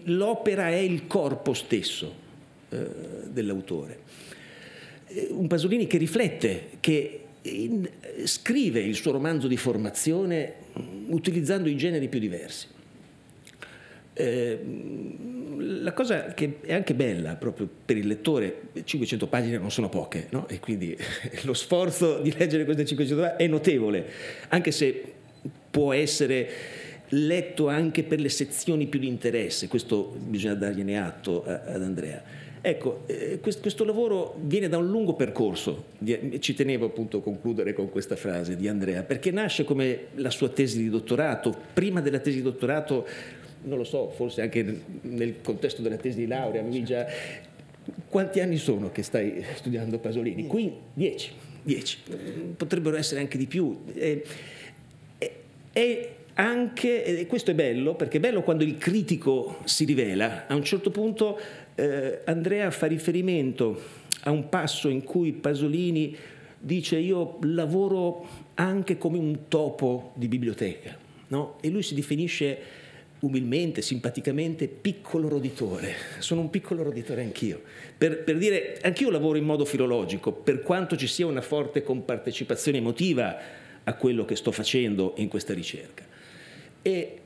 [0.05, 2.13] l'opera è il corpo stesso
[2.69, 2.87] eh,
[3.31, 4.01] dell'autore.
[5.17, 7.89] Eh, un Pasolini che riflette, che in,
[8.25, 12.67] scrive il suo romanzo di formazione mm, utilizzando i generi più diversi.
[14.13, 14.59] Eh,
[15.59, 20.27] la cosa che è anche bella proprio per il lettore, 500 pagine non sono poche,
[20.31, 20.47] no?
[20.49, 20.97] e quindi
[21.45, 24.07] lo sforzo di leggere queste 500 pagine è notevole,
[24.49, 25.13] anche se
[25.71, 26.49] può essere
[27.11, 32.46] letto anche per le sezioni più di interesse, questo bisogna dargliene atto ad Andrea.
[32.69, 35.85] Ecco, eh, questo lavoro viene da un lungo percorso,
[36.41, 40.49] ci tenevo appunto a concludere con questa frase di Andrea, perché nasce come la sua
[40.49, 43.07] tesi di dottorato, prima della tesi di dottorato,
[43.63, 47.07] non lo so, forse anche nel contesto della tesi di laurea, già...
[48.09, 50.49] Quanti anni sono che stai studiando Pasolini?
[50.49, 51.31] Qui dieci,
[51.63, 51.99] dieci,
[52.57, 53.85] potrebbero essere anche di più.
[53.95, 54.25] E,
[55.73, 60.55] e, anche, e questo è bello, perché è bello quando il critico si rivela, a
[60.55, 61.39] un certo punto
[61.75, 63.81] eh, Andrea fa riferimento
[64.23, 66.15] a un passo in cui Pasolini
[66.59, 70.97] dice io lavoro anche come un topo di biblioteca,
[71.29, 71.57] no?
[71.61, 72.85] e lui si definisce
[73.21, 75.95] umilmente, simpaticamente, piccolo roditore.
[76.19, 77.63] Sono un piccolo roditore anch'io.
[77.97, 82.77] Per, per, dire, anch'io lavoro in modo filologico, per quanto ci sia una forte compartecipazione
[82.77, 83.39] emotiva
[83.85, 86.05] a quello che sto facendo in questa ricerca.
[86.87, 87.21] E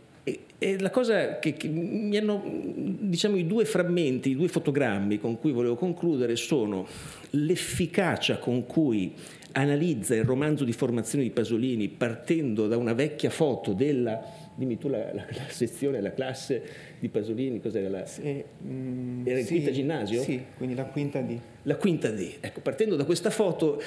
[0.63, 5.39] e la cosa che, che, mi hanno, diciamo, i due frammenti, i due fotogrammi con
[5.39, 6.87] cui volevo concludere sono
[7.31, 9.15] l'efficacia con cui
[9.53, 14.23] analizza il romanzo di formazione di Pasolini partendo da una vecchia foto della,
[14.55, 16.63] dimmi tu la, la, la sezione, la classe
[16.99, 18.05] di Pasolini, cos'era la...
[18.05, 20.21] Sì, mm, era il sì, quinta ginnasio?
[20.21, 21.39] Sì, quindi la quinta D.
[21.63, 23.81] La quinta D, ecco, partendo da questa foto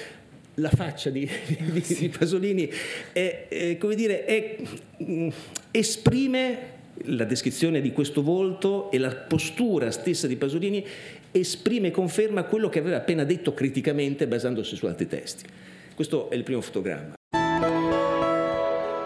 [0.56, 1.30] la faccia di,
[1.72, 2.00] di, sì.
[2.00, 2.70] di Pasolini
[3.12, 4.58] è, è, come dire, è,
[5.04, 5.30] mm,
[5.72, 6.72] esprime
[7.06, 10.86] la descrizione di questo volto e la postura stessa di Pasolini
[11.32, 15.46] esprime e conferma quello che aveva appena detto criticamente basandosi su altri testi.
[15.96, 17.14] Questo è il primo fotogramma.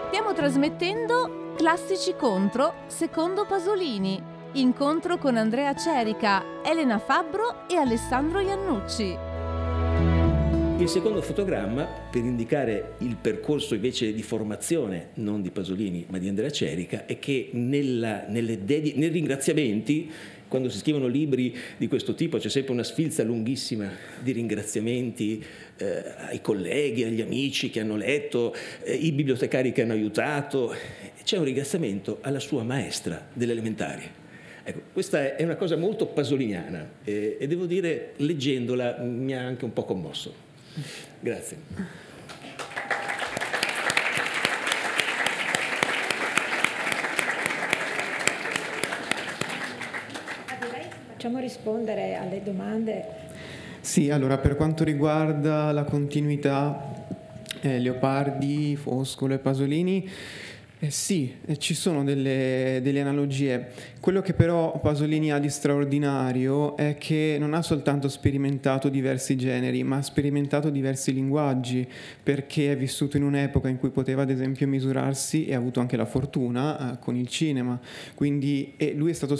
[0.08, 4.22] Stiamo trasmettendo Classici contro secondo Pasolini.
[4.52, 9.27] Incontro con Andrea Cerica, Elena Fabbro e Alessandro Iannucci.
[10.78, 16.28] Il secondo fotogramma, per indicare il percorso invece di formazione, non di Pasolini, ma di
[16.28, 20.08] Andrea Cerica, è che nella, dedi- nei ringraziamenti,
[20.46, 25.44] quando si scrivono libri di questo tipo, c'è sempre una sfilza lunghissima di ringraziamenti
[25.78, 30.72] eh, ai colleghi, agli amici che hanno letto, eh, i bibliotecari che hanno aiutato.
[31.24, 34.04] C'è un ringraziamento alla sua maestra delle elementari.
[34.62, 39.64] Ecco, questa è una cosa molto pasoliniana e, e devo dire, leggendola mi ha anche
[39.64, 40.46] un po' commosso.
[41.20, 41.56] Grazie.
[51.18, 53.04] Facciamo rispondere alle domande.
[53.80, 56.94] Sì, allora per quanto riguarda la continuità
[57.60, 60.08] eh, Leopardi, Foscolo e Pasolini,
[60.80, 63.72] eh sì, eh, ci sono delle, delle, analogie.
[63.98, 69.82] Quello che però Pasolini ha di straordinario è che non ha soltanto sperimentato diversi generi,
[69.82, 71.84] ma ha sperimentato diversi linguaggi,
[72.22, 75.96] perché è vissuto in un'epoca in cui poteva ad esempio misurarsi e ha avuto anche
[75.96, 77.80] la fortuna eh, con il cinema.
[78.14, 79.36] Quindi lui è stato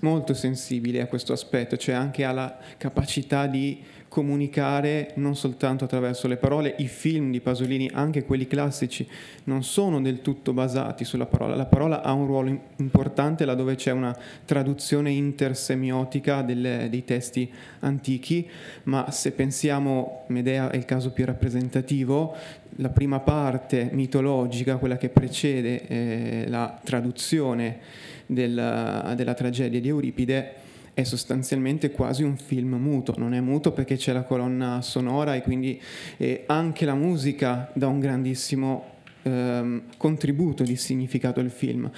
[0.00, 3.80] molto sensibile a questo aspetto, cioè anche alla capacità di
[4.10, 9.06] comunicare non soltanto attraverso le parole, i film di Pasolini, anche quelli classici,
[9.44, 11.54] non sono del tutto basati sulla parola.
[11.54, 18.50] La parola ha un ruolo importante laddove c'è una traduzione intersemiotica delle, dei testi antichi,
[18.84, 22.34] ma se pensiamo, Medea è il caso più rappresentativo,
[22.76, 27.78] la prima parte mitologica, quella che precede eh, la traduzione
[28.26, 30.54] della, della tragedia di Euripide,
[30.94, 35.42] è sostanzialmente quasi un film muto, non è muto perché c'è la colonna sonora e
[35.42, 35.80] quindi
[36.16, 38.84] eh, anche la musica dà un grandissimo
[39.22, 41.90] ehm, contributo di significato al film.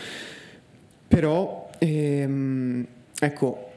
[1.08, 2.86] Però, ehm,
[3.18, 3.70] ecco,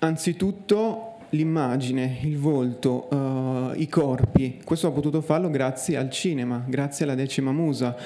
[0.00, 7.04] anzitutto l'immagine, il volto, uh, i corpi, questo ho potuto farlo grazie al cinema, grazie
[7.04, 7.96] alla decima musa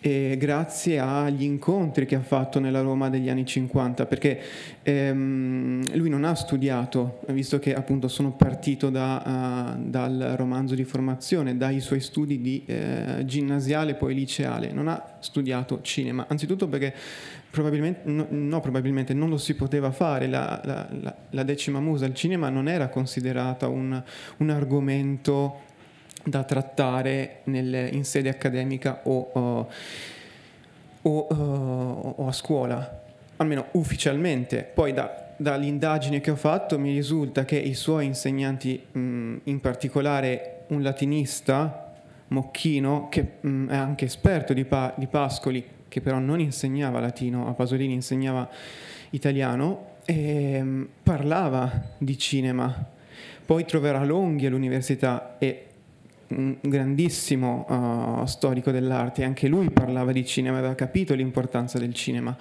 [0.00, 4.40] e grazie agli incontri che ha fatto nella Roma degli anni 50, perché
[4.82, 10.84] ehm, lui non ha studiato, visto che appunto sono partito da, uh, dal romanzo di
[10.84, 16.94] formazione, dai suoi studi di eh, ginnasiale poi liceale, non ha studiato cinema, anzitutto perché
[17.50, 22.06] probabilmente, no, no, probabilmente non lo si poteva fare, la, la, la, la decima musa
[22.06, 24.02] al cinema non era considerata un,
[24.38, 25.68] un argomento
[26.22, 29.68] da trattare nel, in sede accademica o, o,
[31.02, 33.02] o, uh, o, a scuola,
[33.36, 34.68] almeno ufficialmente.
[34.72, 40.64] Poi da, dall'indagine che ho fatto mi risulta che i suoi insegnanti, mh, in particolare
[40.68, 41.94] un latinista,
[42.28, 47.48] Mocchino, che mh, è anche esperto di, pa- di Pascoli, che però non insegnava latino,
[47.48, 48.48] a Pasolini insegnava
[49.10, 52.86] italiano, e, mh, parlava di cinema.
[53.44, 55.69] Poi troverà Longhi all'università e
[56.30, 62.36] un grandissimo uh, storico dell'arte, anche lui parlava di cinema, aveva capito l'importanza del cinema.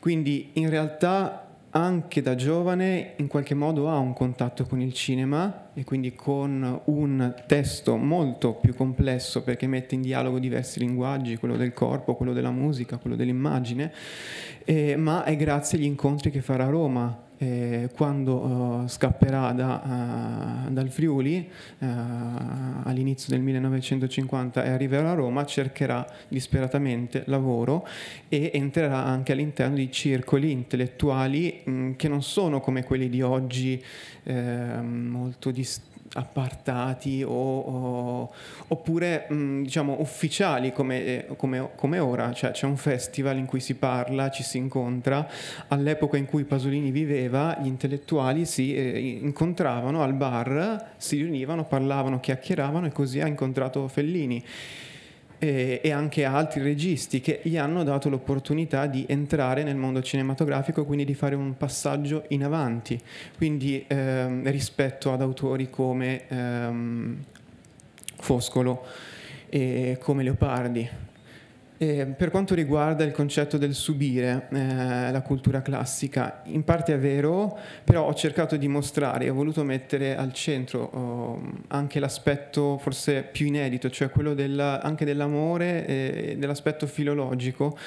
[0.00, 5.70] Quindi in realtà anche da giovane in qualche modo ha un contatto con il cinema
[5.74, 11.56] e quindi con un testo molto più complesso perché mette in dialogo diversi linguaggi, quello
[11.56, 13.92] del corpo, quello della musica, quello dell'immagine,
[14.70, 20.66] eh, ma è grazie agli incontri che farà a Roma eh, quando uh, scapperà da,
[20.66, 21.48] uh, dal Friuli
[21.78, 21.86] uh,
[22.82, 27.86] all'inizio del 1950 e arriverà a Roma, cercherà disperatamente lavoro
[28.28, 33.82] e entrerà anche all'interno di circoli intellettuali mh, che non sono come quelli di oggi
[34.24, 38.32] eh, molto distinti appartati o, o,
[38.68, 43.60] oppure mh, diciamo ufficiali come, eh, come, come, ora, cioè c'è un festival in cui
[43.60, 45.28] si parla, ci si incontra,
[45.68, 52.20] all'epoca in cui Pasolini viveva gli intellettuali si eh, incontravano al bar, si riunivano, parlavano,
[52.20, 54.44] chiacchieravano e così ha incontrato Fellini
[55.38, 60.84] e, e, anche altri registi che gli hanno dato l'opportunità di entrare nel mondo cinematografico,
[60.84, 63.00] quindi di fare un passaggio in avanti,
[63.36, 67.24] quindi ehm, rispetto ad autori come ehm,
[68.16, 68.84] Foscolo
[69.48, 71.07] e come Leopardi.
[71.80, 76.98] Eh, per quanto riguarda il concetto del subire eh, la cultura classica, in parte è
[76.98, 83.22] vero, però ho cercato di mostrare, ho voluto mettere al centro oh, anche l'aspetto forse
[83.22, 87.78] più inedito, cioè quello della, anche dell'amore e dell'aspetto filologico,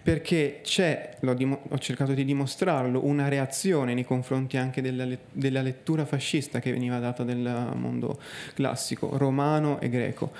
[0.00, 6.04] perché c'è, dim- ho cercato di dimostrarlo, una reazione nei confronti anche della, della lettura
[6.04, 8.16] fascista che veniva data del mondo
[8.54, 10.30] classico, romano e greco.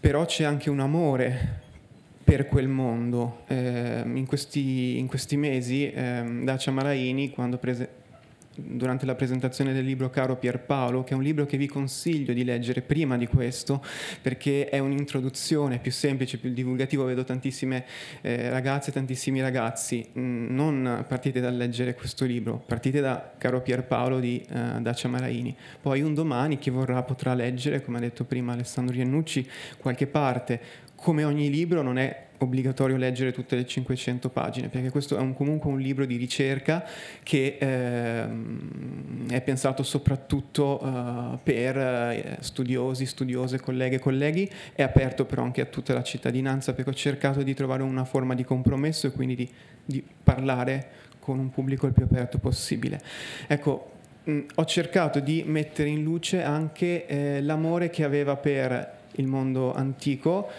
[0.00, 1.62] Però c'è anche un amore
[2.24, 3.42] per quel mondo.
[3.46, 8.02] Eh, in, questi, in, questi, mesi eh, Dacia Maraini, quando prese,
[8.54, 12.44] durante la presentazione del libro Caro Pierpaolo, che è un libro che vi consiglio di
[12.44, 13.82] leggere prima di questo,
[14.22, 17.84] perché è un'introduzione più semplice, più divulgativo, vedo tantissime
[18.20, 24.20] eh, ragazze, tantissimi ragazzi, mm, non partite dal leggere questo libro, partite da Caro Pierpaolo
[24.20, 28.52] di eh, Dacia Maraini, poi un domani chi vorrà potrà leggere, come ha detto prima
[28.52, 29.48] Alessandro Iannucci,
[29.78, 30.60] qualche parte,
[31.04, 35.34] come ogni libro non è obbligatorio leggere tutte le 500 pagine, perché questo è un,
[35.34, 36.82] comunque un libro di ricerca
[37.22, 38.26] che eh,
[39.28, 45.60] è pensato soprattutto uh, per uh, studiosi, studiose, colleghe e colleghi, è aperto però anche
[45.60, 49.34] a tutta la cittadinanza, perché ho cercato di trovare una forma di compromesso e quindi
[49.34, 49.50] di,
[49.84, 50.88] di parlare
[51.18, 52.98] con un pubblico il più aperto possibile.
[53.46, 53.90] Ecco,
[54.24, 59.72] mh, ho cercato di mettere in luce anche eh, l'amore che aveva per il mondo
[59.74, 60.50] antico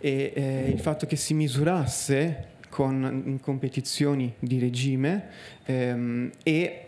[0.00, 5.28] e eh, il fatto che si misurasse con, competizioni di regime
[5.66, 6.84] ehm, e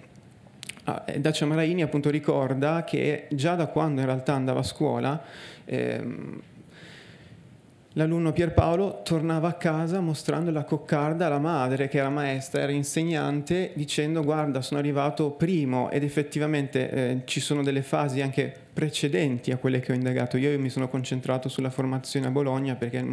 [0.85, 5.23] ah, Dacia Maraini appunto ricorda che già da quando in realtà andava a scuola
[5.65, 6.41] ehm,
[7.95, 13.73] l'alunno Pierpaolo tornava a casa mostrando la coccarda alla madre che era maestra, era insegnante,
[13.75, 15.91] dicendo guarda sono arrivato primo.
[15.91, 20.37] Ed effettivamente eh, ci sono delle fasi anche precedenti a quelle che ho indagato.
[20.37, 23.05] Io mi sono concentrato sulla formazione a Bologna perché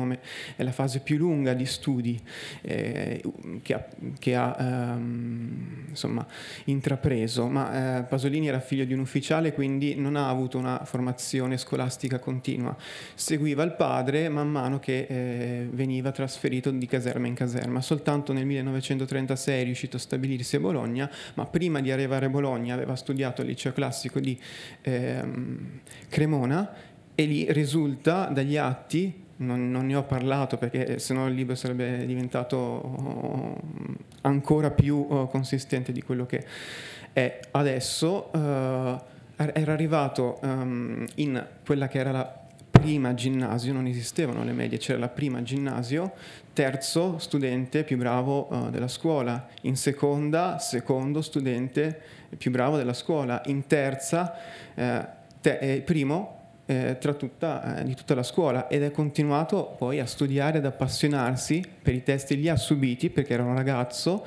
[0.56, 2.20] è la fase più lunga di studi
[2.62, 3.22] eh,
[3.62, 3.86] che ha,
[4.18, 6.26] che ha ehm, insomma,
[6.66, 11.58] intrapreso, ma eh, Pasolini era figlio di un ufficiale quindi non ha avuto una formazione
[11.58, 12.76] scolastica continua.
[13.14, 17.82] Seguiva il padre man mano che eh, veniva trasferito di caserma in caserma.
[17.82, 22.74] Soltanto nel 1936 è riuscito a stabilirsi a Bologna, ma prima di arrivare a Bologna
[22.74, 24.40] aveva studiato al liceo classico di
[24.82, 25.49] ehm,
[26.08, 26.74] Cremona
[27.16, 31.56] e lì risulta dagli atti, non, non ne ho parlato perché se no il libro
[31.56, 33.62] sarebbe diventato oh,
[34.22, 36.46] ancora più oh, consistente di quello che
[37.14, 38.38] è adesso, uh,
[39.36, 42.40] era arrivato um, in quella che era la
[42.70, 46.14] prima ginnasio, non esistevano le medie, c'era la prima ginnasio,
[46.54, 52.00] terzo studente più bravo uh, della scuola, in seconda, secondo studente
[52.38, 54.34] più bravo della scuola, in terza,
[54.76, 56.38] uh, te, eh, primo
[56.70, 61.64] eh, tutta, eh, di tutta la scuola ed è continuato poi a studiare, ad appassionarsi
[61.82, 64.24] per i testi, li ha subiti perché era un ragazzo,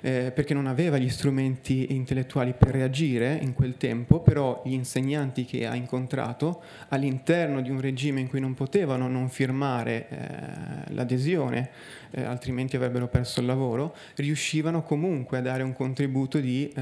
[0.00, 5.44] eh, perché non aveva gli strumenti intellettuali per reagire in quel tempo, però gli insegnanti
[5.44, 11.70] che ha incontrato all'interno di un regime in cui non potevano non firmare eh, l'adesione,
[12.10, 16.72] eh, altrimenti avrebbero perso il lavoro, riuscivano comunque a dare un contributo di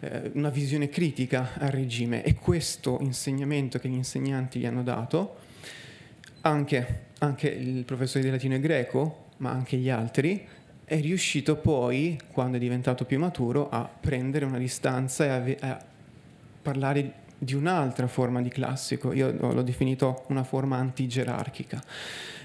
[0.00, 5.36] eh, una visione critica al regime e questo insegnamento che gli insegnanti gli hanno dato,
[6.42, 10.46] anche, anche il professore di latino e greco, ma anche gli altri,
[10.84, 15.84] è riuscito poi, quando è diventato più maturo, a prendere una distanza e a, a
[16.62, 21.82] parlare di un'altra forma di classico, io l'ho definito una forma antigerarchica.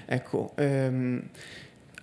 [0.04, 1.22] Ecco, ehm,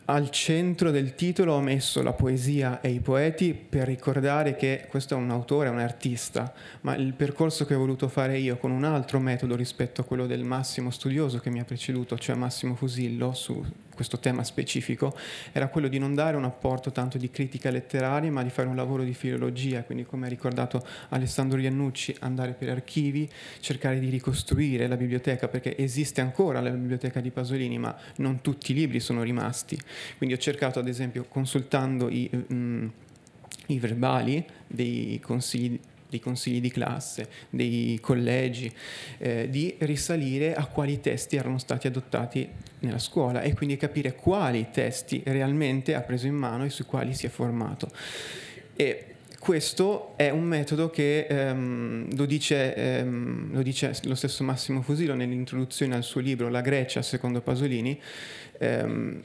[0.09, 5.13] al centro del titolo ho messo la poesia e i poeti per ricordare che questo
[5.13, 6.51] è un autore, un artista,
[6.81, 10.25] ma il percorso che ho voluto fare io con un altro metodo rispetto a quello
[10.25, 13.63] del Massimo studioso che mi ha preceduto, cioè Massimo Fusillo, su
[13.99, 15.13] questo tema specifico,
[15.51, 18.77] era quello di non dare un apporto tanto di critica letteraria, ma di fare un
[18.77, 23.29] lavoro di filologia, quindi come ha ricordato Alessandro Iannucci, andare per archivi,
[23.59, 28.71] cercare di ricostruire la biblioteca, perché esiste ancora la biblioteca di Pasolini, ma non tutti
[28.71, 29.77] i libri sono rimasti.
[30.15, 32.87] Quindi ho cercato, ad esempio, consultando i, mm,
[33.65, 35.77] i verbali dei consigli
[36.09, 38.73] dei consigli di classe, dei collegi,
[39.19, 42.49] eh, di risalire a quali testi erano stati adottati
[42.79, 47.13] nella scuola e quindi capire quali testi realmente ha preso in mano e sui quali
[47.13, 47.89] si è formato.
[48.75, 49.05] E
[49.39, 55.15] questo è un metodo che ehm, lo, dice, ehm, lo, dice, lo stesso Massimo Fusilo
[55.15, 57.99] nell'introduzione al suo libro La Grecia secondo Pasolini.
[58.59, 59.21] Ehm,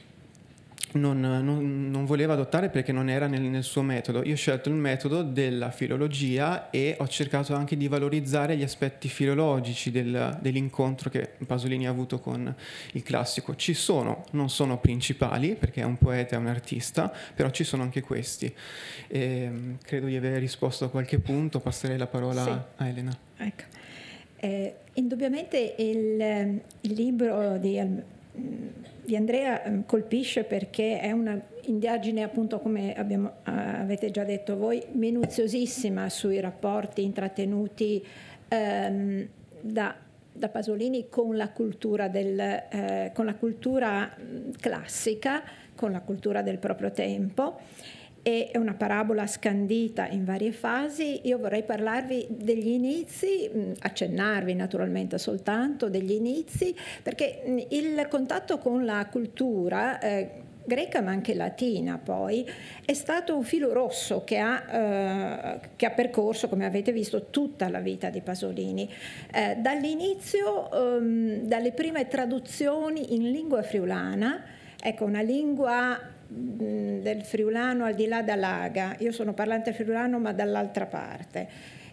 [0.95, 4.23] non, non, non, voleva adottare perché non era nel, nel, suo metodo.
[4.23, 9.07] Io ho scelto il metodo della filologia e ho cercato anche di valorizzare gli aspetti
[9.07, 12.53] filologici del, dell'incontro che Pasolini ha avuto con
[12.93, 13.55] il classico.
[13.55, 17.83] Ci sono, non sono principali perché è un poeta, è un artista, però ci sono
[17.83, 18.53] anche questi.
[19.07, 19.51] E,
[19.83, 22.49] credo di aver risposto a qualche punto, passerei la parola sì.
[22.83, 23.17] a Elena.
[23.37, 23.63] Ecco.
[24.37, 27.77] Eh, indubbiamente il, il libro di
[29.05, 36.09] di Andrea ehm, colpisce perché è un'indagine, appunto, come abbiamo, avete già detto voi, minuziosissima
[36.09, 38.03] sui rapporti intrattenuti
[38.47, 39.27] ehm,
[39.61, 39.95] da,
[40.31, 44.15] da, Pasolini con la cultura, del, eh, con la cultura
[44.59, 45.43] classica,
[45.75, 47.59] con la cultura del proprio tempo
[48.25, 51.27] è una parabola scandita in varie fasi.
[51.27, 53.47] Io vorrei parlarvi degli inizi,
[53.77, 61.35] accennarvi naturalmente soltanto degli inizi, perché il contatto con la cultura eh, greca ma anche
[61.35, 62.49] latina poi,
[62.83, 67.69] è stato un filo rosso che ha, eh, che ha, percorso, come avete visto, tutta
[67.69, 68.91] la vita di Pasolini.
[69.31, 74.43] Eh, dall'inizio, ehm, dalle prime traduzioni in lingua friulana,
[74.81, 80.33] ecco, una lingua del friulano al di là da Laga, io sono parlante friulano ma
[80.33, 81.47] dall'altra parte,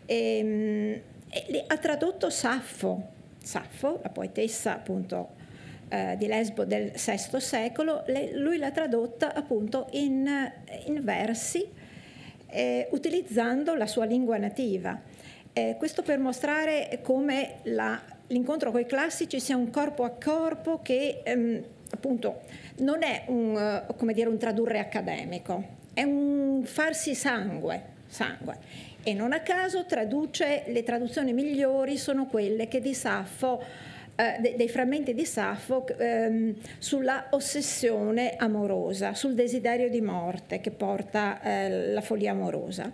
[0.06, 3.10] e, e ha tradotto Saffo,
[3.42, 5.40] Saffo, la poetessa appunto
[5.88, 10.26] eh, di Lesbo del VI secolo, lei, lui l'ha tradotta appunto in,
[10.86, 11.68] in versi
[12.46, 14.98] eh, utilizzando la sua lingua nativa.
[15.52, 20.80] Eh, questo per mostrare come la, l'incontro con i classici sia un corpo a corpo
[20.80, 22.40] che ehm, appunto
[22.78, 28.90] non è un, eh, dire, un, tradurre accademico, è un farsi sangue, sangue.
[29.04, 33.62] E non a caso traduce, le traduzioni migliori sono quelle che di Saffo,
[34.14, 41.40] eh, dei frammenti di Saffo ehm, sulla ossessione amorosa, sul desiderio di morte che porta
[41.42, 42.90] eh, la follia amorosa.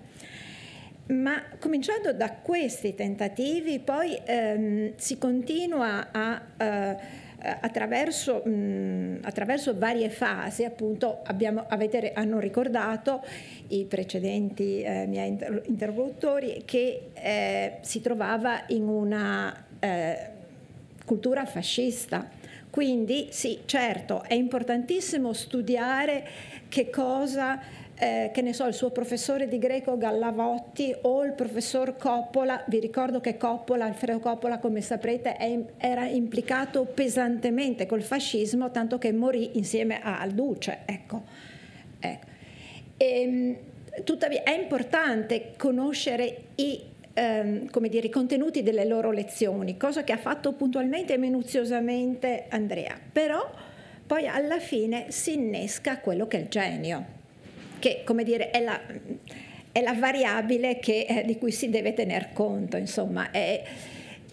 [1.09, 6.43] Ma cominciando da questi tentativi, poi ehm, si continua a...
[6.57, 13.23] Eh, attraverso, mh, attraverso, varie fasi, appunto abbiamo, avete, hanno ricordato
[13.69, 20.31] i precedenti eh, miei inter- interlocutori che eh, si trovava in una eh,
[21.05, 22.29] cultura fascista.
[22.71, 26.27] Quindi sì, certo, è importantissimo studiare
[26.69, 27.59] che cosa
[27.99, 32.79] eh, che ne so, il suo professore di greco Gallavotti o il professor Coppola, vi
[32.79, 39.13] ricordo che Coppola, Alfredo Coppola, come saprete, è, era implicato pesantemente col fascismo, tanto che
[39.13, 40.79] morì insieme a Alduce.
[40.85, 41.23] Ecco.
[41.99, 42.27] ecco.
[42.97, 43.57] E, ehm,
[44.05, 46.81] tuttavia è importante conoscere i
[47.15, 52.45] ehm, come dire, i contenuti delle loro lezioni, cosa che ha fatto puntualmente e minuziosamente
[52.49, 53.51] Andrea, però
[54.07, 57.17] poi alla fine si innesca quello che è il genio
[57.79, 58.81] che come dire, è la,
[59.73, 63.31] è la variabile che, eh, di cui si deve tener conto, insomma.
[63.31, 63.63] È,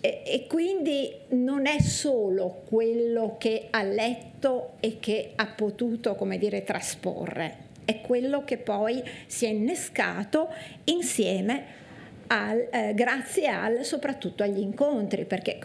[0.02, 6.38] e, e quindi non è solo quello che ha letto e che ha potuto, come
[6.38, 10.50] dire, trasporre, è quello che poi si è innescato
[10.86, 11.84] insieme
[12.28, 15.60] al, eh, grazie al, soprattutto agli incontri, perché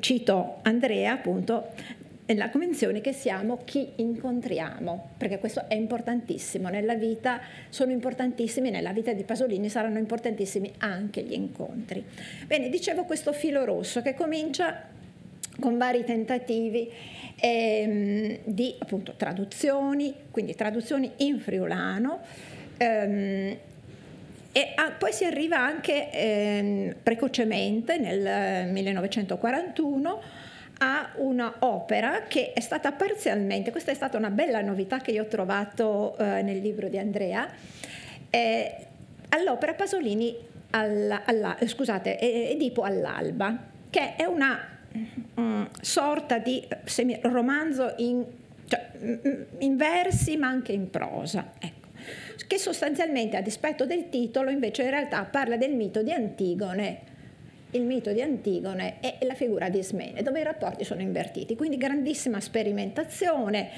[0.00, 1.68] cito Andrea appunto
[2.32, 8.92] nella convenzione che siamo chi incontriamo, perché questo è importantissimo nella vita, sono importantissimi nella
[8.92, 12.04] vita di Pasolini, saranno importantissimi anche gli incontri.
[12.46, 14.88] Bene, dicevo questo filo rosso che comincia
[15.60, 16.90] con vari tentativi
[17.38, 22.20] ehm, di appunto traduzioni, quindi traduzioni in friulano,
[22.78, 23.56] ehm,
[24.54, 30.20] E a, poi si arriva anche eh, precocemente, nel 1941,
[30.82, 35.26] a un'opera che è stata parzialmente, questa è stata una bella novità che io ho
[35.26, 37.48] trovato eh, nel libro di Andrea,
[38.28, 38.86] eh,
[39.28, 40.36] all'opera Pasolini,
[40.70, 43.56] alla, alla, scusate, Edipo all'alba,
[43.90, 44.58] che è una
[45.36, 48.24] um, sorta di semi- romanzo in,
[48.66, 48.90] cioè,
[49.58, 51.52] in versi ma anche in prosa.
[51.60, 51.80] Ecco
[52.48, 57.11] che sostanzialmente a dispetto del titolo invece in realtà parla del mito di Antigone
[57.72, 61.76] il mito di Antigone e la figura di Ismene, dove i rapporti sono invertiti, quindi
[61.76, 63.70] grandissima sperimentazione.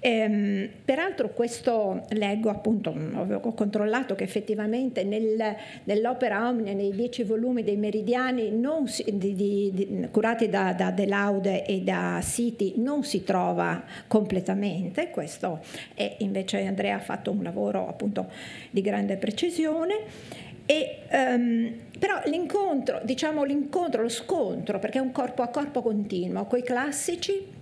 [0.00, 7.64] Ehm, peraltro questo leggo appunto, ho controllato che effettivamente nel, nell'opera Omnia, nei dieci volumi
[7.64, 13.02] dei meridiani si, di, di, di, curati da, da De Laude e da Siti non
[13.02, 15.60] si trova completamente, questo
[15.94, 18.28] è invece Andrea ha fatto un lavoro appunto
[18.70, 20.46] di grande precisione.
[20.70, 26.44] E, um, però l'incontro, diciamo l'incontro, lo scontro, perché è un corpo a corpo continuo,
[26.44, 27.56] con i classici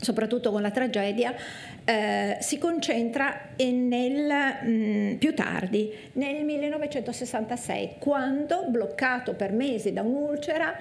[0.00, 1.34] soprattutto con la tragedia,
[1.84, 4.32] eh, si concentra nel,
[4.62, 10.74] mh, mm, più tardi, nel 1966, quando, bloccato per mesi da un'ulcera,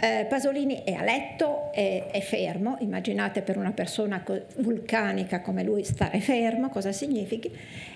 [0.00, 4.24] eh, Pasolini è a letto, è, è, fermo, immaginate per una persona
[4.56, 7.50] vulcanica come lui stare fermo, cosa significhi,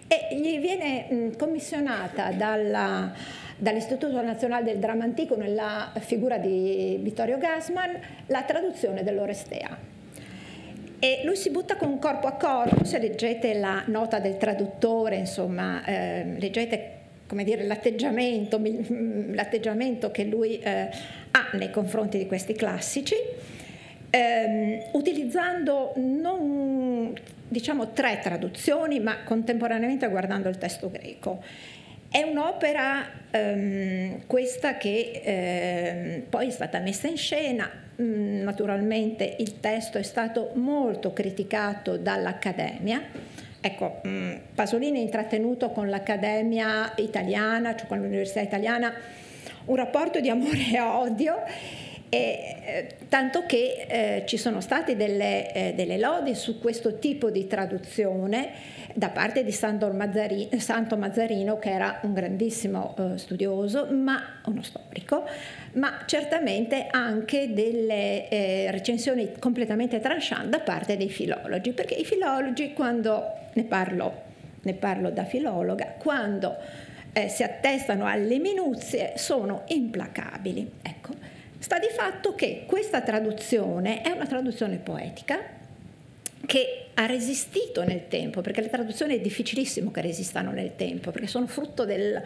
[0.07, 3.12] e gli viene mh, mm, commissionata dalla,
[3.57, 9.96] dall'Istituto Nazionale del Dramma Antico nella figura di Vittorio Gassman la traduzione dell'Orestea.
[11.01, 15.84] E lui si butta con corpo a corpo, se leggete la nota del traduttore, insomma,
[15.84, 16.96] eh, leggete
[17.28, 20.88] come dire, l'atteggiamento, l'atteggiamento che lui eh,
[21.53, 23.14] nei confronti di questi classici,
[24.11, 27.14] ehm, utilizzando non
[27.49, 31.42] diciamo tre traduzioni, ma contemporaneamente guardando il testo greco.
[32.11, 37.70] È un'opera ehm, questa che ehm, poi è stata messa in scena,
[38.01, 43.03] mm, naturalmente il testo è stato molto criticato dall'Accademia.
[43.61, 48.90] Ecco, mm, Pasolini ha intrattenuto con l'Accademia italiana, cioè con l'Università italiana,
[49.68, 51.36] un rapporto di amore e odio
[52.10, 57.30] e, eh, tanto che eh, ci sono state delle, eh, delle, lodi su questo tipo
[57.30, 58.50] di traduzione
[58.94, 65.24] da parte di Mazzarino, Santo Mazzarino, che era un grandissimo eh, studioso, ma uno storico,
[65.74, 72.72] ma certamente anche delle eh, recensioni completamente tranchant da parte dei filologi, perché i filologi,
[72.72, 74.22] quando ne parlo,
[74.62, 76.56] ne parlo da filologa, quando
[77.18, 80.70] eh, si attestano alle minuzie, sono implacabili.
[80.82, 81.14] Ecco.
[81.58, 85.56] Sta di fatto che questa traduzione è una traduzione poetica
[86.46, 91.26] che ha resistito nel tempo, perché le traduzioni è difficilissimo che resistano nel tempo, perché
[91.26, 92.22] sono frutto del,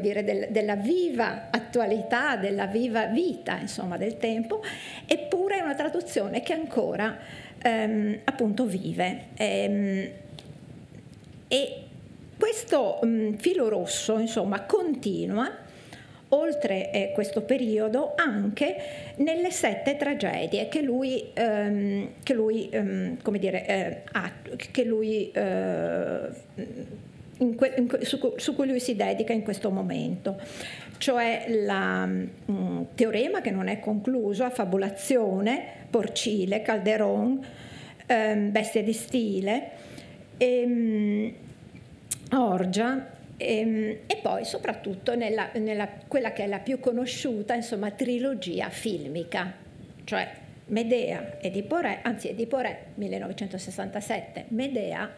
[0.00, 4.62] dire, del, della viva attualità, della viva vita insomma, del tempo,
[5.06, 7.18] eppure è una traduzione che ancora
[7.62, 9.26] ehm, appunto vive.
[9.36, 10.10] Ehm,
[11.46, 11.83] e
[12.38, 15.62] questo mh, mm, filo rosso insomma, continua
[16.34, 18.76] oltre eh, questo periodo anche
[19.16, 24.32] nelle sette tragedie che lui, ehm, che lui um, come dire, eh, ha,
[24.70, 26.28] che lui, eh,
[27.38, 30.40] in que, in, su, su, cui lui si dedica in questo momento,
[30.98, 32.08] cioè la
[32.46, 37.44] um, teorema che non è concluso, affabulazione, porcile, calderon,
[38.06, 39.70] ehm, bestia di stile,
[40.36, 41.34] ehm,
[42.32, 47.90] orgia, e, ehm, e, poi soprattutto nella, nella, quella che è la più conosciuta, insomma,
[47.90, 49.52] trilogia filmica,
[50.04, 55.10] cioè Medea Edipo Re, anzi Edipo Re 1967, Medea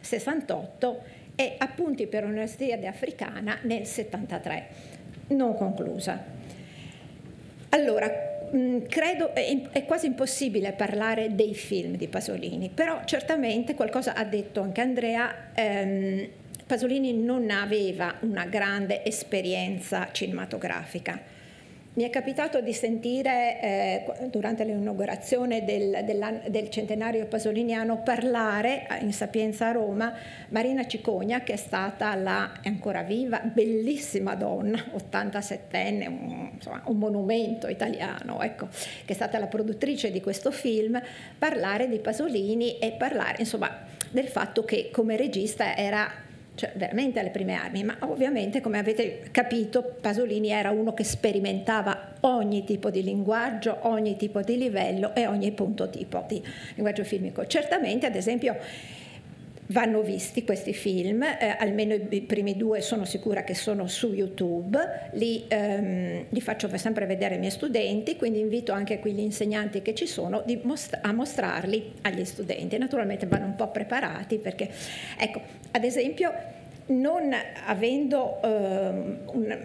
[0.00, 4.66] 68 e Appunti per un'Università africana nel 73,
[5.28, 6.22] non conclusa.
[7.70, 8.08] Allora,
[8.88, 14.80] credo è, quasi impossibile parlare dei film di Pasolini, però certamente qualcosa ha detto anche
[14.80, 15.50] Andrea.
[15.54, 16.28] Ehm,
[16.66, 21.20] Pasolini non aveva una grande esperienza cinematografica.
[21.96, 26.04] Mi è capitato di sentire eh, durante l'inaugurazione del,
[26.48, 30.12] del, centenario pasoliniano parlare in Sapienza a Roma
[30.48, 36.96] Marina Cicogna, che è stata la, è ancora viva, bellissima donna, 87enne, un, insomma, un
[36.96, 38.66] monumento italiano, ecco,
[39.04, 41.00] che è stata la produttrice di questo film,
[41.38, 43.70] parlare di Pasolini e parlare insomma,
[44.10, 46.23] del fatto che come regista era
[46.54, 52.12] cioè veramente alle prime armi, ma ovviamente come avete capito Pasolini era uno che sperimentava
[52.20, 56.42] ogni tipo di linguaggio, ogni tipo di livello e ogni punto tipo di
[56.74, 57.46] linguaggio filmico.
[57.46, 58.56] Certamente ad esempio
[59.66, 65.08] vanno visti questi film, eh, almeno i, primi due sono sicura che sono su YouTube,
[65.12, 69.94] li, ehm, li, faccio sempre vedere ai miei studenti, quindi invito anche quegli insegnanti che
[69.94, 72.76] ci sono most- a mostrarli agli studenti.
[72.76, 74.68] Naturalmente vanno un po' preparati perché,
[75.18, 75.40] ecco,
[75.70, 76.32] ad esempio,
[76.86, 77.34] non
[77.64, 79.58] avendo, ehm, un,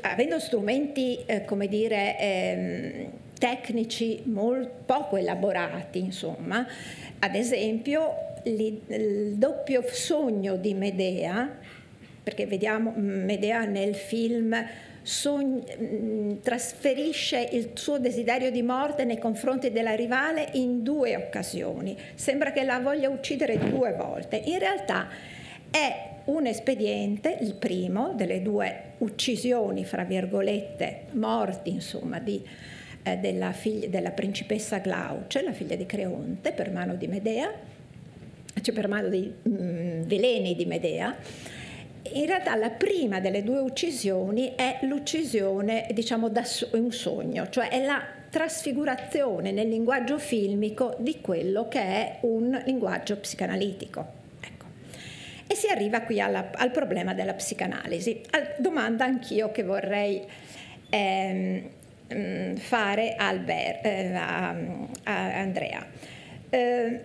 [0.00, 6.66] avendo strumenti, eh, come dire, ehm, tecnici molto poco elaborati, insomma,
[7.20, 11.58] ad esempio il doppio sogno di Medea,
[12.22, 14.54] perché vediamo Medea nel film
[15.02, 21.96] sogn- mm, trasferisce il suo desiderio di morte nei confronti della rivale in due occasioni.
[22.14, 24.36] Sembra che la voglia uccidere due volte.
[24.36, 25.08] In realtà
[25.70, 32.44] è un espediente, il primo delle due uccisioni, fra virgolette, morti, insomma, di,
[33.02, 37.50] eh, della, figlia, della principessa Glauce, la figlia di Creonte, per mano di Medea,
[38.60, 41.16] cioè per mano dei mh, mm, veleni di Medea,
[42.12, 46.42] in realtà la prima delle due uccisioni è l'uccisione, diciamo, da
[46.72, 53.16] un sogno, cioè è la trasfigurazione nel linguaggio filmico di quello che è un linguaggio
[53.16, 54.06] psicanalitico.
[54.40, 54.64] Ecco.
[55.46, 58.22] E si arriva qui alla, al problema della psicanalisi.
[58.30, 60.22] Al, domanda anch'io che vorrei
[60.88, 61.68] ehm,
[62.14, 64.48] mm, fare a, Albert, eh, a,
[65.04, 65.86] a Andrea.
[66.48, 67.00] Eh,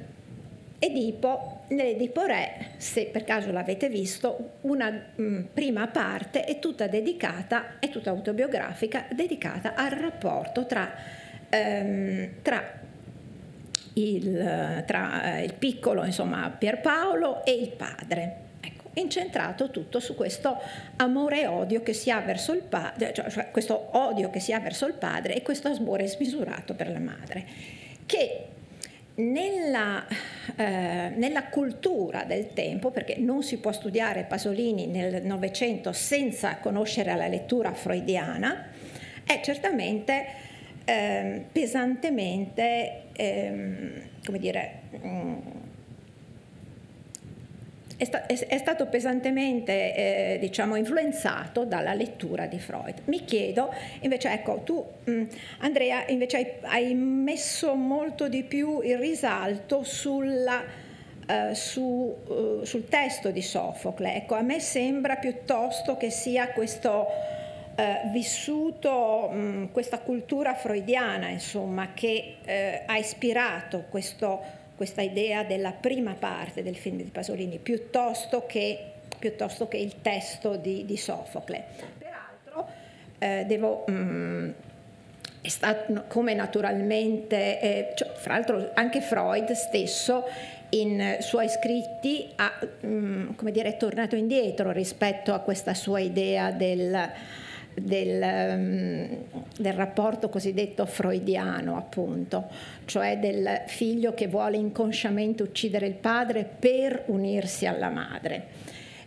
[0.86, 6.88] Edipo, nell'Edipo Re, se per caso l'avete visto, una mh, mm, prima parte è tutta
[6.88, 10.94] dedicata, è tutta autobiografica, dedicata al rapporto tra,
[11.50, 12.64] ehm, tra,
[13.94, 18.44] il, tra il, piccolo, insomma, Pierpaolo e il padre.
[18.62, 20.56] Ecco, incentrato tutto su questo
[20.98, 24.54] amore e odio che si ha verso il padre, cioè, cioè questo odio che si
[24.54, 27.46] ha verso il padre e questo amore smisurato per la madre,
[28.06, 28.50] che
[29.16, 30.06] nella,
[30.56, 37.16] eh, nella, cultura del tempo, perché non si può studiare Pasolini nel Novecento senza conoscere
[37.16, 38.68] la lettura freudiana,
[39.26, 40.26] è certamente
[40.86, 45.38] eh, pesantemente, eh, come dire, mh, mm,
[47.98, 53.02] è, sta- è, stato pesantemente eh, diciamo, influenzato dalla lettura di Freud.
[53.06, 55.24] Mi chiedo, invece, ecco, tu mh, mm,
[55.60, 60.84] Andrea, invece hai, hai, messo molto di più il risalto sulla,
[61.28, 61.82] Uh, su,
[62.28, 64.14] uh, sul testo di Sofocle.
[64.14, 67.08] Ecco, a me sembra piuttosto che sia questo
[67.76, 72.36] uh, vissuto, mh, mm, questa cultura freudiana, insomma, che
[72.86, 78.78] ha ispirato questo questa idea della prima parte del film di Pasolini piuttosto che,
[79.18, 81.64] piuttosto che il testo di, di Sofocle.
[81.98, 82.68] Peraltro,
[83.20, 83.86] eh, devo...
[83.90, 84.50] Mm,
[85.42, 90.24] è stato come naturalmente, eh, cioè, fra l'altro anche Freud stesso
[90.70, 92.52] in suoi scritti ha,
[92.84, 97.12] mm, come dire, è tornato indietro rispetto a questa sua idea del,
[97.76, 102.48] del, um, del, rapporto cosiddetto freudiano, appunto,
[102.86, 108.46] cioè del figlio che vuole inconsciamente uccidere il padre per unirsi alla madre,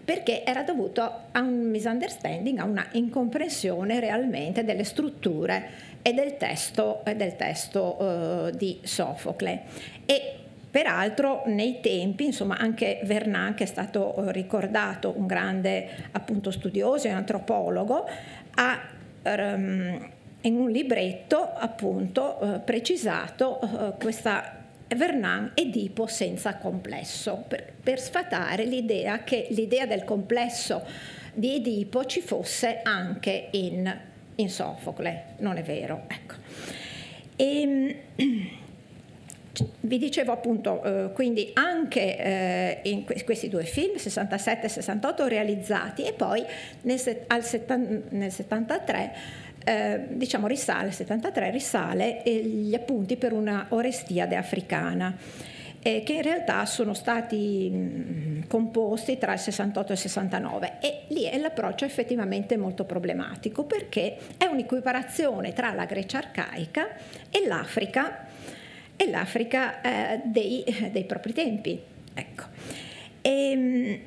[0.05, 7.05] perché era dovuto a un misunderstanding, a una incomprensione realmente delle strutture e del testo,
[7.05, 9.63] e del testo uh, di Sofocle.
[10.07, 10.39] E
[10.71, 17.11] Peraltro nei tempi, insomma, anche Vernon, che è stato ricordato un grande appunto, studioso e
[17.11, 18.07] antropologo,
[18.59, 18.81] ha
[19.23, 20.11] um,
[20.43, 24.57] in un libretto appunto uh, precisato uh, questa
[24.89, 30.83] Vernon Edipo senza complesso, per, per, sfatare l'idea che l'idea del complesso
[31.35, 34.01] di Edipo ci fosse anche in,
[34.37, 36.05] in Sofocle, non è vero.
[36.07, 36.35] Ecco.
[37.37, 37.95] E, ehm,
[39.81, 45.27] vi dicevo appunto, eh, quindi anche eh, in que- questi due film, 67 e 68,
[45.27, 46.45] realizzati e poi
[46.83, 49.13] nel, set- setan- nel 73,
[49.65, 55.17] eh, diciamo risale, 73 risale gli appunti per una Orestiade africana.
[55.81, 61.03] Eh, che in realtà sono stati mh, composti tra il 68 e il 69 e
[61.09, 66.89] lì l'approccio è effettivamente molto problematico perché è un'equiparazione tra la Grecia arcaica
[67.31, 68.27] e l'Africa
[68.99, 71.81] e l'Africa eh, dei, dei, propri tempi.
[72.13, 72.45] Ecco.
[73.23, 73.99] E, ehm,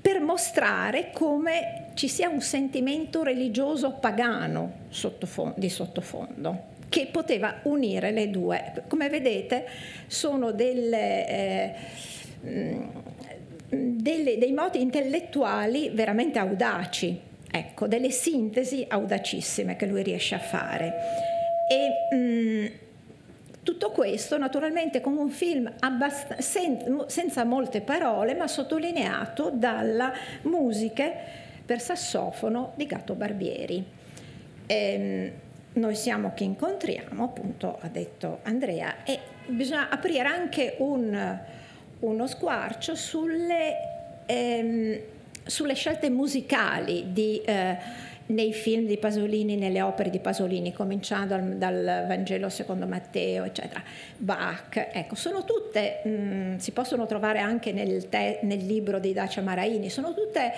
[0.00, 8.10] per mostrare come ci sia un sentimento religioso pagano sottofondo, di sottofondo che poteva unire
[8.10, 8.84] le due.
[8.88, 9.64] Come vedete
[10.08, 11.74] sono delle, eh,
[13.70, 17.18] delle, dei modi intellettuali veramente audaci,
[17.50, 20.92] ecco, delle sintesi audacissime che lui riesce a fare.
[21.70, 22.72] E, mh,
[23.62, 31.14] Tutto questo naturalmente con un film abbast- sen- senza molte parole, ma sottolineato dalla musiche
[31.64, 33.84] per sassofono di Gatto Barbieri.
[34.66, 35.30] Ehm,
[35.74, 41.38] noi siamo che incontriamo, appunto ha detto Andrea, e bisogna aprire anche un,
[42.00, 43.76] uno squarcio sulle,
[44.26, 45.00] ehm,
[45.44, 47.40] sulle scelte musicali di...
[47.44, 53.44] Eh, nei film di Pasolini, nelle opere di Pasolini, cominciando dal, dal Vangelo secondo Matteo,
[53.44, 53.82] eccetera,
[54.16, 59.12] Bach, ecco, sono tutte, mh, mm, si possono trovare anche nel, te, nel, libro di
[59.12, 60.52] Dacia Maraini, sono tutte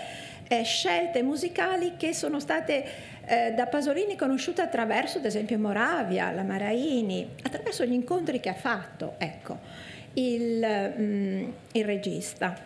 [0.49, 2.85] eh, scelte musicali che sono state
[3.27, 8.55] eh, da Pasolini conosciute attraverso, ad esempio, Moravia, la Maraini, attraverso gli incontri che ha
[8.55, 9.59] fatto, ecco,
[10.15, 12.57] il, mh, mm, il regista.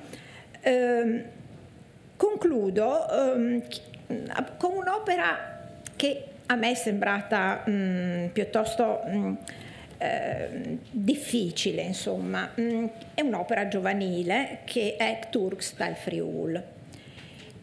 [0.61, 1.25] Ehm,
[2.17, 3.63] concludo um,
[4.57, 5.59] con un'opera
[5.97, 9.35] che a me è sembrata mh, mm, piuttosto mh, mm,
[9.99, 12.51] eh, difficile, insomma.
[12.55, 16.63] Mh, mm, è un'opera giovanile che è Turks dal Friul.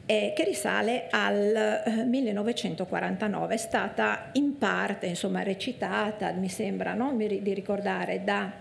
[0.08, 7.12] Eh, che risale al eh, 1949, è stata in parte insomma, recitata, mi sembra no?
[7.16, 8.52] di ricordare, da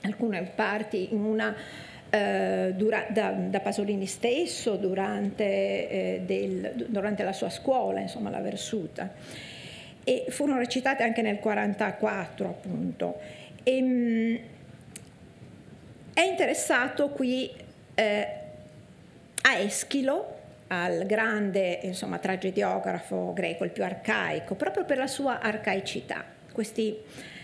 [0.00, 1.54] alcune parti in una
[2.14, 8.40] eh, dura, da, da, Pasolini stesso durante, eh, del, durante, la sua scuola, insomma, la
[8.40, 9.10] Versuta.
[10.04, 13.18] E furono recitate anche nel 1944, appunto.
[13.64, 14.38] E, ehm, mh,
[16.14, 17.50] è interessato qui
[17.96, 18.28] eh,
[19.42, 20.36] a Eschilo,
[20.68, 26.96] al grande insomma, tragediografo greco, il più arcaico, proprio per la sua arcaicità, questi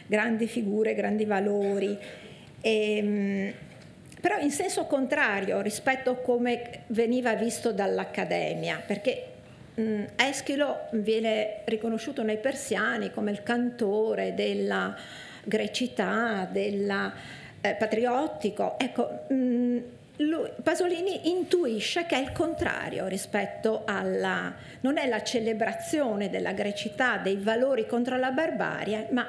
[0.06, 1.98] grandi figure, grandi valori.
[2.60, 3.52] E, ehm, mh,
[4.20, 9.24] però in senso contrario rispetto a come veniva visto dall'Accademia, perché
[9.74, 14.94] mh, Eschilo viene riconosciuto nei persiani come il cantore della
[15.44, 17.12] grecità, del
[17.60, 18.78] eh, patriottico.
[18.78, 19.78] Ecco, mh,
[20.16, 24.52] lui, Pasolini intuisce che è il contrario rispetto alla...
[24.80, 29.26] non è la celebrazione della grecità, dei valori contro la barbarie, ma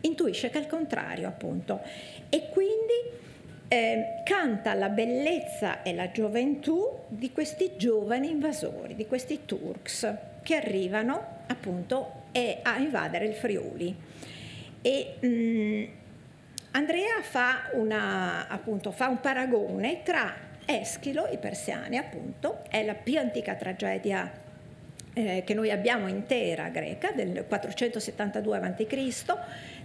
[0.00, 1.82] intuisce che è il contrario appunto.
[2.30, 3.28] E quindi
[3.72, 10.12] eh, canta la bellezza e la gioventù di questi giovani invasori, di questi Turks
[10.42, 12.18] che arrivano appunto
[12.62, 13.94] a invadere il Friuli.
[14.82, 15.84] E mh, mm,
[16.72, 23.18] Andrea fa, una, appunto, fa un paragone tra Eschilo, i persiani appunto, è la più
[23.18, 24.28] antica tragedia
[25.12, 29.38] eh, che noi abbiamo intera greca del 472 a.C.,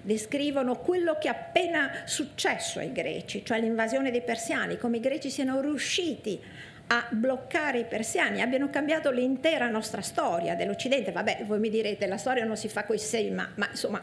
[0.05, 5.31] descrivono quello che è appena successo ai greci, cioè l'invasione dei persiani, come i greci
[5.31, 6.39] siano riusciti
[6.87, 11.11] a bloccare i persiani, abbiano cambiato l'intera nostra storia dell'Occidente.
[11.11, 13.99] Vabbè, voi mi direte, la storia non si fa coi sei, ma, ma insomma,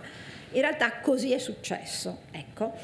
[0.51, 2.23] in realtà così è successo.
[2.33, 2.75] Ecco.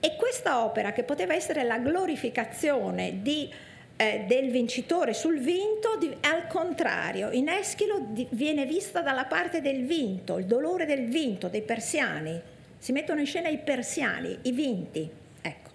[0.00, 3.50] E questa opera, che poteva essere la glorificazione di
[3.96, 9.60] eh, del vincitore sul vinto, di, al contrario, in Eschilo di, viene vista dalla parte
[9.60, 12.52] del vinto, il dolore del vinto dei persiani.
[12.84, 15.08] Si mettono in scena i persiani, i vinti.
[15.40, 15.70] Ecco.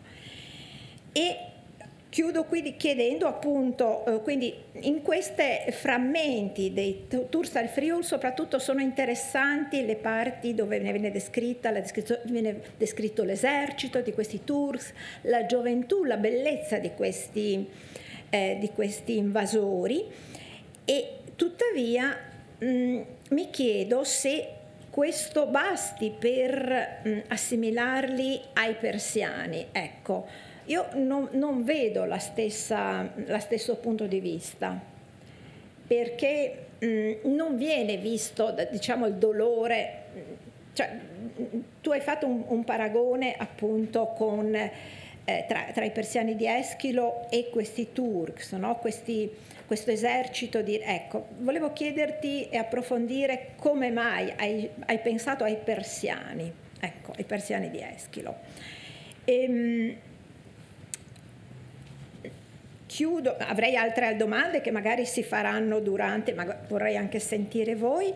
[1.12, 1.38] E
[2.08, 5.42] chiudo qui chiedendo appunto, eh, quindi in questi
[5.72, 11.74] frammenti dei Tours al Friul soprattutto sono interessanti le parti dove viene, descritta,
[12.26, 17.68] viene descritto l'esercito di questi Tours, la gioventù, la bellezza di questi
[18.30, 20.06] eh, di questi invasori
[20.86, 22.16] e tuttavia
[22.60, 24.58] mh, mi chiedo se
[25.00, 29.68] questo basti per mh, assimilarli ai persiani.
[29.72, 30.28] Ecco,
[30.66, 34.78] io non, non vedo la stessa, la stesso punto di vista,
[35.88, 40.04] perché mh, non viene visto, diciamo, il dolore,
[40.74, 41.00] cioè,
[41.80, 44.54] tu hai fatto un, un paragone appunto con
[45.30, 48.78] eh, tra, tra, i persiani di Eschilo e questi Turks, no?
[48.78, 49.30] questi,
[49.68, 50.80] questo esercito di...
[50.84, 57.70] Ecco, volevo chiederti e approfondire come mai hai, hai pensato ai persiani, ecco, ai persiani
[57.70, 58.38] di Eschilo.
[59.26, 59.96] Ehm,
[62.88, 68.12] chiudo, avrei altre domande che magari si faranno durante, ma vorrei anche sentire voi.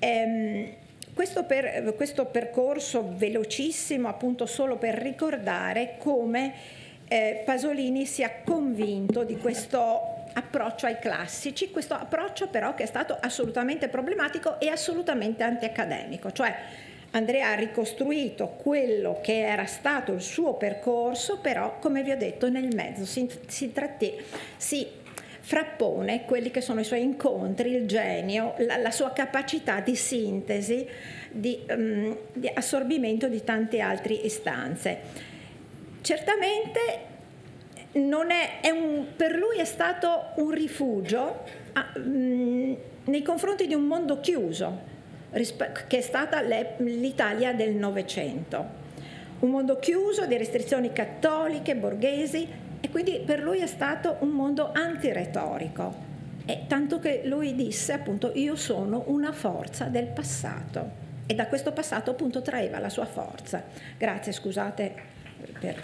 [0.00, 0.74] Ehm,
[1.18, 6.54] questo, per, questo percorso velocissimo, appunto solo per ricordare come
[7.08, 13.18] eh, Pasolini sia convinto di questo approccio ai classici, questo approccio però che è stato
[13.20, 16.54] assolutamente problematico e assolutamente antiaccademico, cioè
[17.10, 22.50] Andrea ha ricostruito quello che era stato il suo percorso, però come vi ho detto
[22.50, 23.06] nel mezzo.
[23.06, 24.12] Si, si, tratti,
[24.56, 24.86] si
[25.48, 30.86] frappone quelli che sono i suoi incontri, il genio, la, la sua capacità di sintesi,
[31.30, 34.98] di, um, di assorbimento di tante altre istanze.
[36.02, 36.80] Certamente
[37.92, 43.84] è, è un, per lui è stato un rifugio a, um, nei confronti di un
[43.84, 44.80] mondo chiuso,
[45.32, 48.66] che è stata l'Italia del Novecento.
[49.38, 54.70] Un mondo chiuso di restrizioni cattoliche, borghesi, e quindi per lui è stato un mondo
[54.72, 56.06] antiretorico.
[56.44, 61.72] E tanto che lui disse appunto io sono una forza del passato e da questo
[61.72, 63.62] passato appunto traeva la sua forza.
[63.98, 64.94] Grazie, scusate
[65.60, 65.82] per...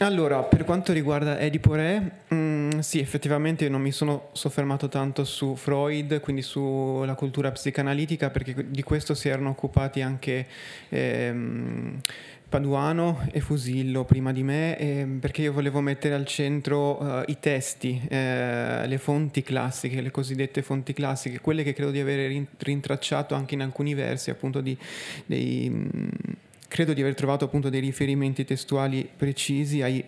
[0.00, 2.36] Allora, per quanto riguarda Edipo Re, mh,
[2.78, 8.30] mm, sì, effettivamente io non mi sono soffermato tanto su Freud, quindi sulla cultura psicanalitica,
[8.30, 10.46] perché di questo si erano occupati anche
[10.88, 12.00] ehm,
[12.48, 17.36] Paduano e Fusillo prima di me, ehm, perché io volevo mettere al centro uh, i
[17.38, 23.34] testi, eh, le fonti classiche, le cosiddette fonti classiche, quelle che credo di avere rintracciato
[23.34, 24.76] anche in alcuni versi, appunto di,
[25.26, 25.68] dei...
[25.68, 26.08] Mh, mm,
[26.68, 30.04] credo di aver trovato appunto dei riferimenti testuali precisi ai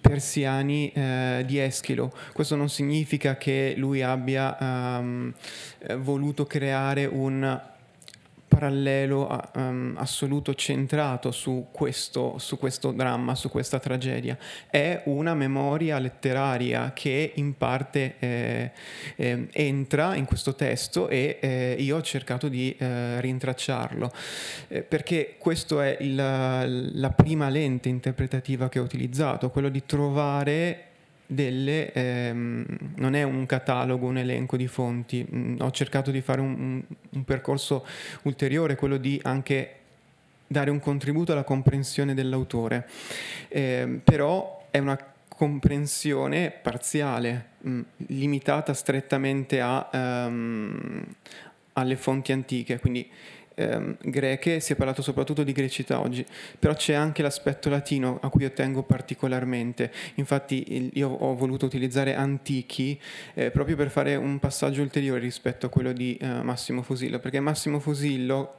[0.00, 2.12] persiani eh, di Eschilo.
[2.32, 4.56] Questo non significa che lui abbia
[4.98, 5.32] um,
[5.96, 7.76] voluto creare un
[8.48, 14.36] parallelo um, assoluto centrato su questo, su questo, dramma, su questa tragedia.
[14.68, 18.70] È una memoria letteraria che in parte eh,
[19.16, 24.10] eh, entra in questo testo e eh, io ho cercato di eh, rintracciarlo,
[24.68, 30.87] eh, perché questa è il, la prima lente interpretativa che ho utilizzato, quello di trovare
[31.30, 32.64] delle, ehm,
[32.96, 37.24] non è un catalogo, un elenco di fonti, mm, ho cercato di fare un, un,
[37.24, 37.86] percorso
[38.22, 39.74] ulteriore, quello di anche
[40.46, 42.88] dare un contributo alla comprensione dell'autore,
[43.48, 44.98] eh, però è una
[45.28, 51.04] comprensione parziale, mh, mm, limitata strettamente a, um,
[51.74, 53.06] alle fonti antiche, quindi
[53.58, 56.24] ehm, greche si è parlato soprattutto di grecità oggi,
[56.58, 59.92] però c'è anche l'aspetto latino a cui io tengo particolarmente.
[60.14, 62.98] Infatti io ho voluto utilizzare antichi
[63.34, 67.40] eh, proprio per fare un passaggio ulteriore rispetto a quello di eh, Massimo Fusillo, perché
[67.40, 68.54] Massimo Fusillo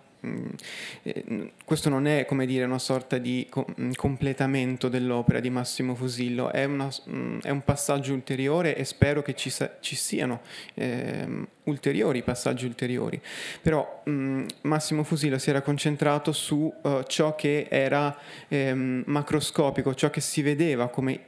[1.64, 3.48] questo non è come dire una sorta di
[3.80, 9.22] mm, completamento dell'opera di Massimo Fusillo, è, una, mm, è un passaggio ulteriore e spero
[9.22, 10.42] che ci, ci siano
[10.74, 13.22] eh, ulteriori passaggi ulteriori.
[13.62, 18.18] Però mh, Massimo Fusillo si era concentrato su uh, ciò che era
[18.50, 21.28] eh, macroscopico, ciò che si vedeva come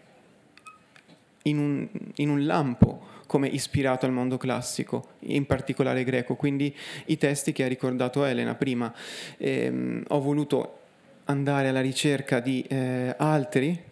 [1.43, 6.75] in un, in un lampo come ispirato al mondo classico, in particolare greco, quindi
[7.05, 8.93] i testi che ha ricordato Elena prima.
[9.37, 10.79] Ehm, ho voluto
[11.25, 13.89] andare alla ricerca di eh, altri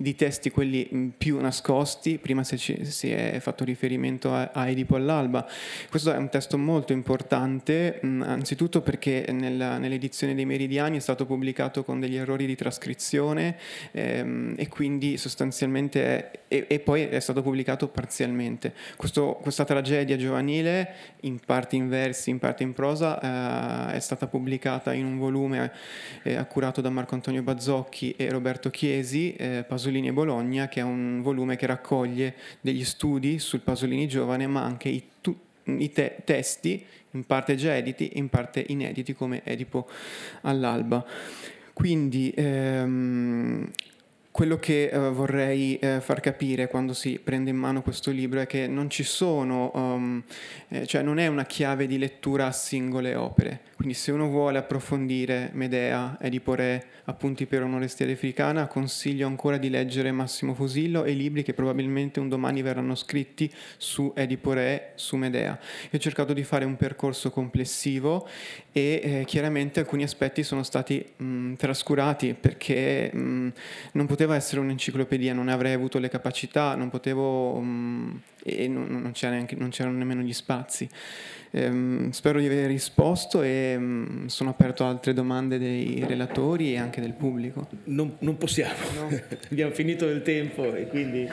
[0.00, 4.96] di testi quelli mm, più nascosti, prima si, si è fatto riferimento a, a, Edipo
[4.96, 5.46] all'alba.
[5.90, 11.00] Questo è un testo molto importante, mh, mm, anzitutto perché nella, nell'edizione dei Meridiani è
[11.00, 13.58] stato pubblicato con degli errori di trascrizione
[13.92, 18.72] ehm, e quindi sostanzialmente è, e, e, poi è stato pubblicato parzialmente.
[18.96, 24.26] Questo, questa tragedia giovanile, in parte in versi, in parte in prosa, eh, è stata
[24.28, 25.70] pubblicata in un volume
[26.22, 30.82] eh, accurato da Marco Antonio Bazzocchi e Roberto Chiesi, eh, Pasolini e Bologna, che è
[30.82, 36.18] un volume che raccoglie degli studi sul Pasolini giovane, ma anche i, tu, i te-
[36.24, 39.88] testi, in parte già editi, in parte inediti come Edipo
[40.42, 41.04] all'alba.
[41.72, 43.70] Quindi ehm,
[44.30, 48.46] quello che uh, vorrei uh, far capire quando si prende in mano questo libro è
[48.46, 50.22] che non ci sono, um,
[50.68, 53.69] eh, cioè non è una chiave di lettura a singole opere.
[53.80, 59.68] Quindi se uno vuole approfondire Medea, Edipo Re, Appunti per un'orestia africana, consiglio ancora di
[59.68, 64.92] leggere Massimo Fusillo e i libri che probabilmente un domani verranno scritti su Edipo Re,
[64.94, 65.58] su Medea.
[65.90, 68.28] Io ho cercato di fare un percorso complessivo
[68.70, 73.52] e eh, chiaramente alcuni aspetti sono stati mh, trascurati perché mh,
[73.92, 79.12] non poteva essere un'enciclopedia, non avrei avuto le capacità, non potevo mh, e non, non,
[79.20, 80.88] neanche, non c'erano nemmeno gli spazi.
[81.52, 86.78] Ehm, spero di aver risposto e mh, sono aperto a altre domande dei relatori e
[86.78, 87.68] anche del pubblico.
[87.84, 89.08] Non, non possiamo, no.
[89.50, 91.28] abbiamo finito il tempo e quindi...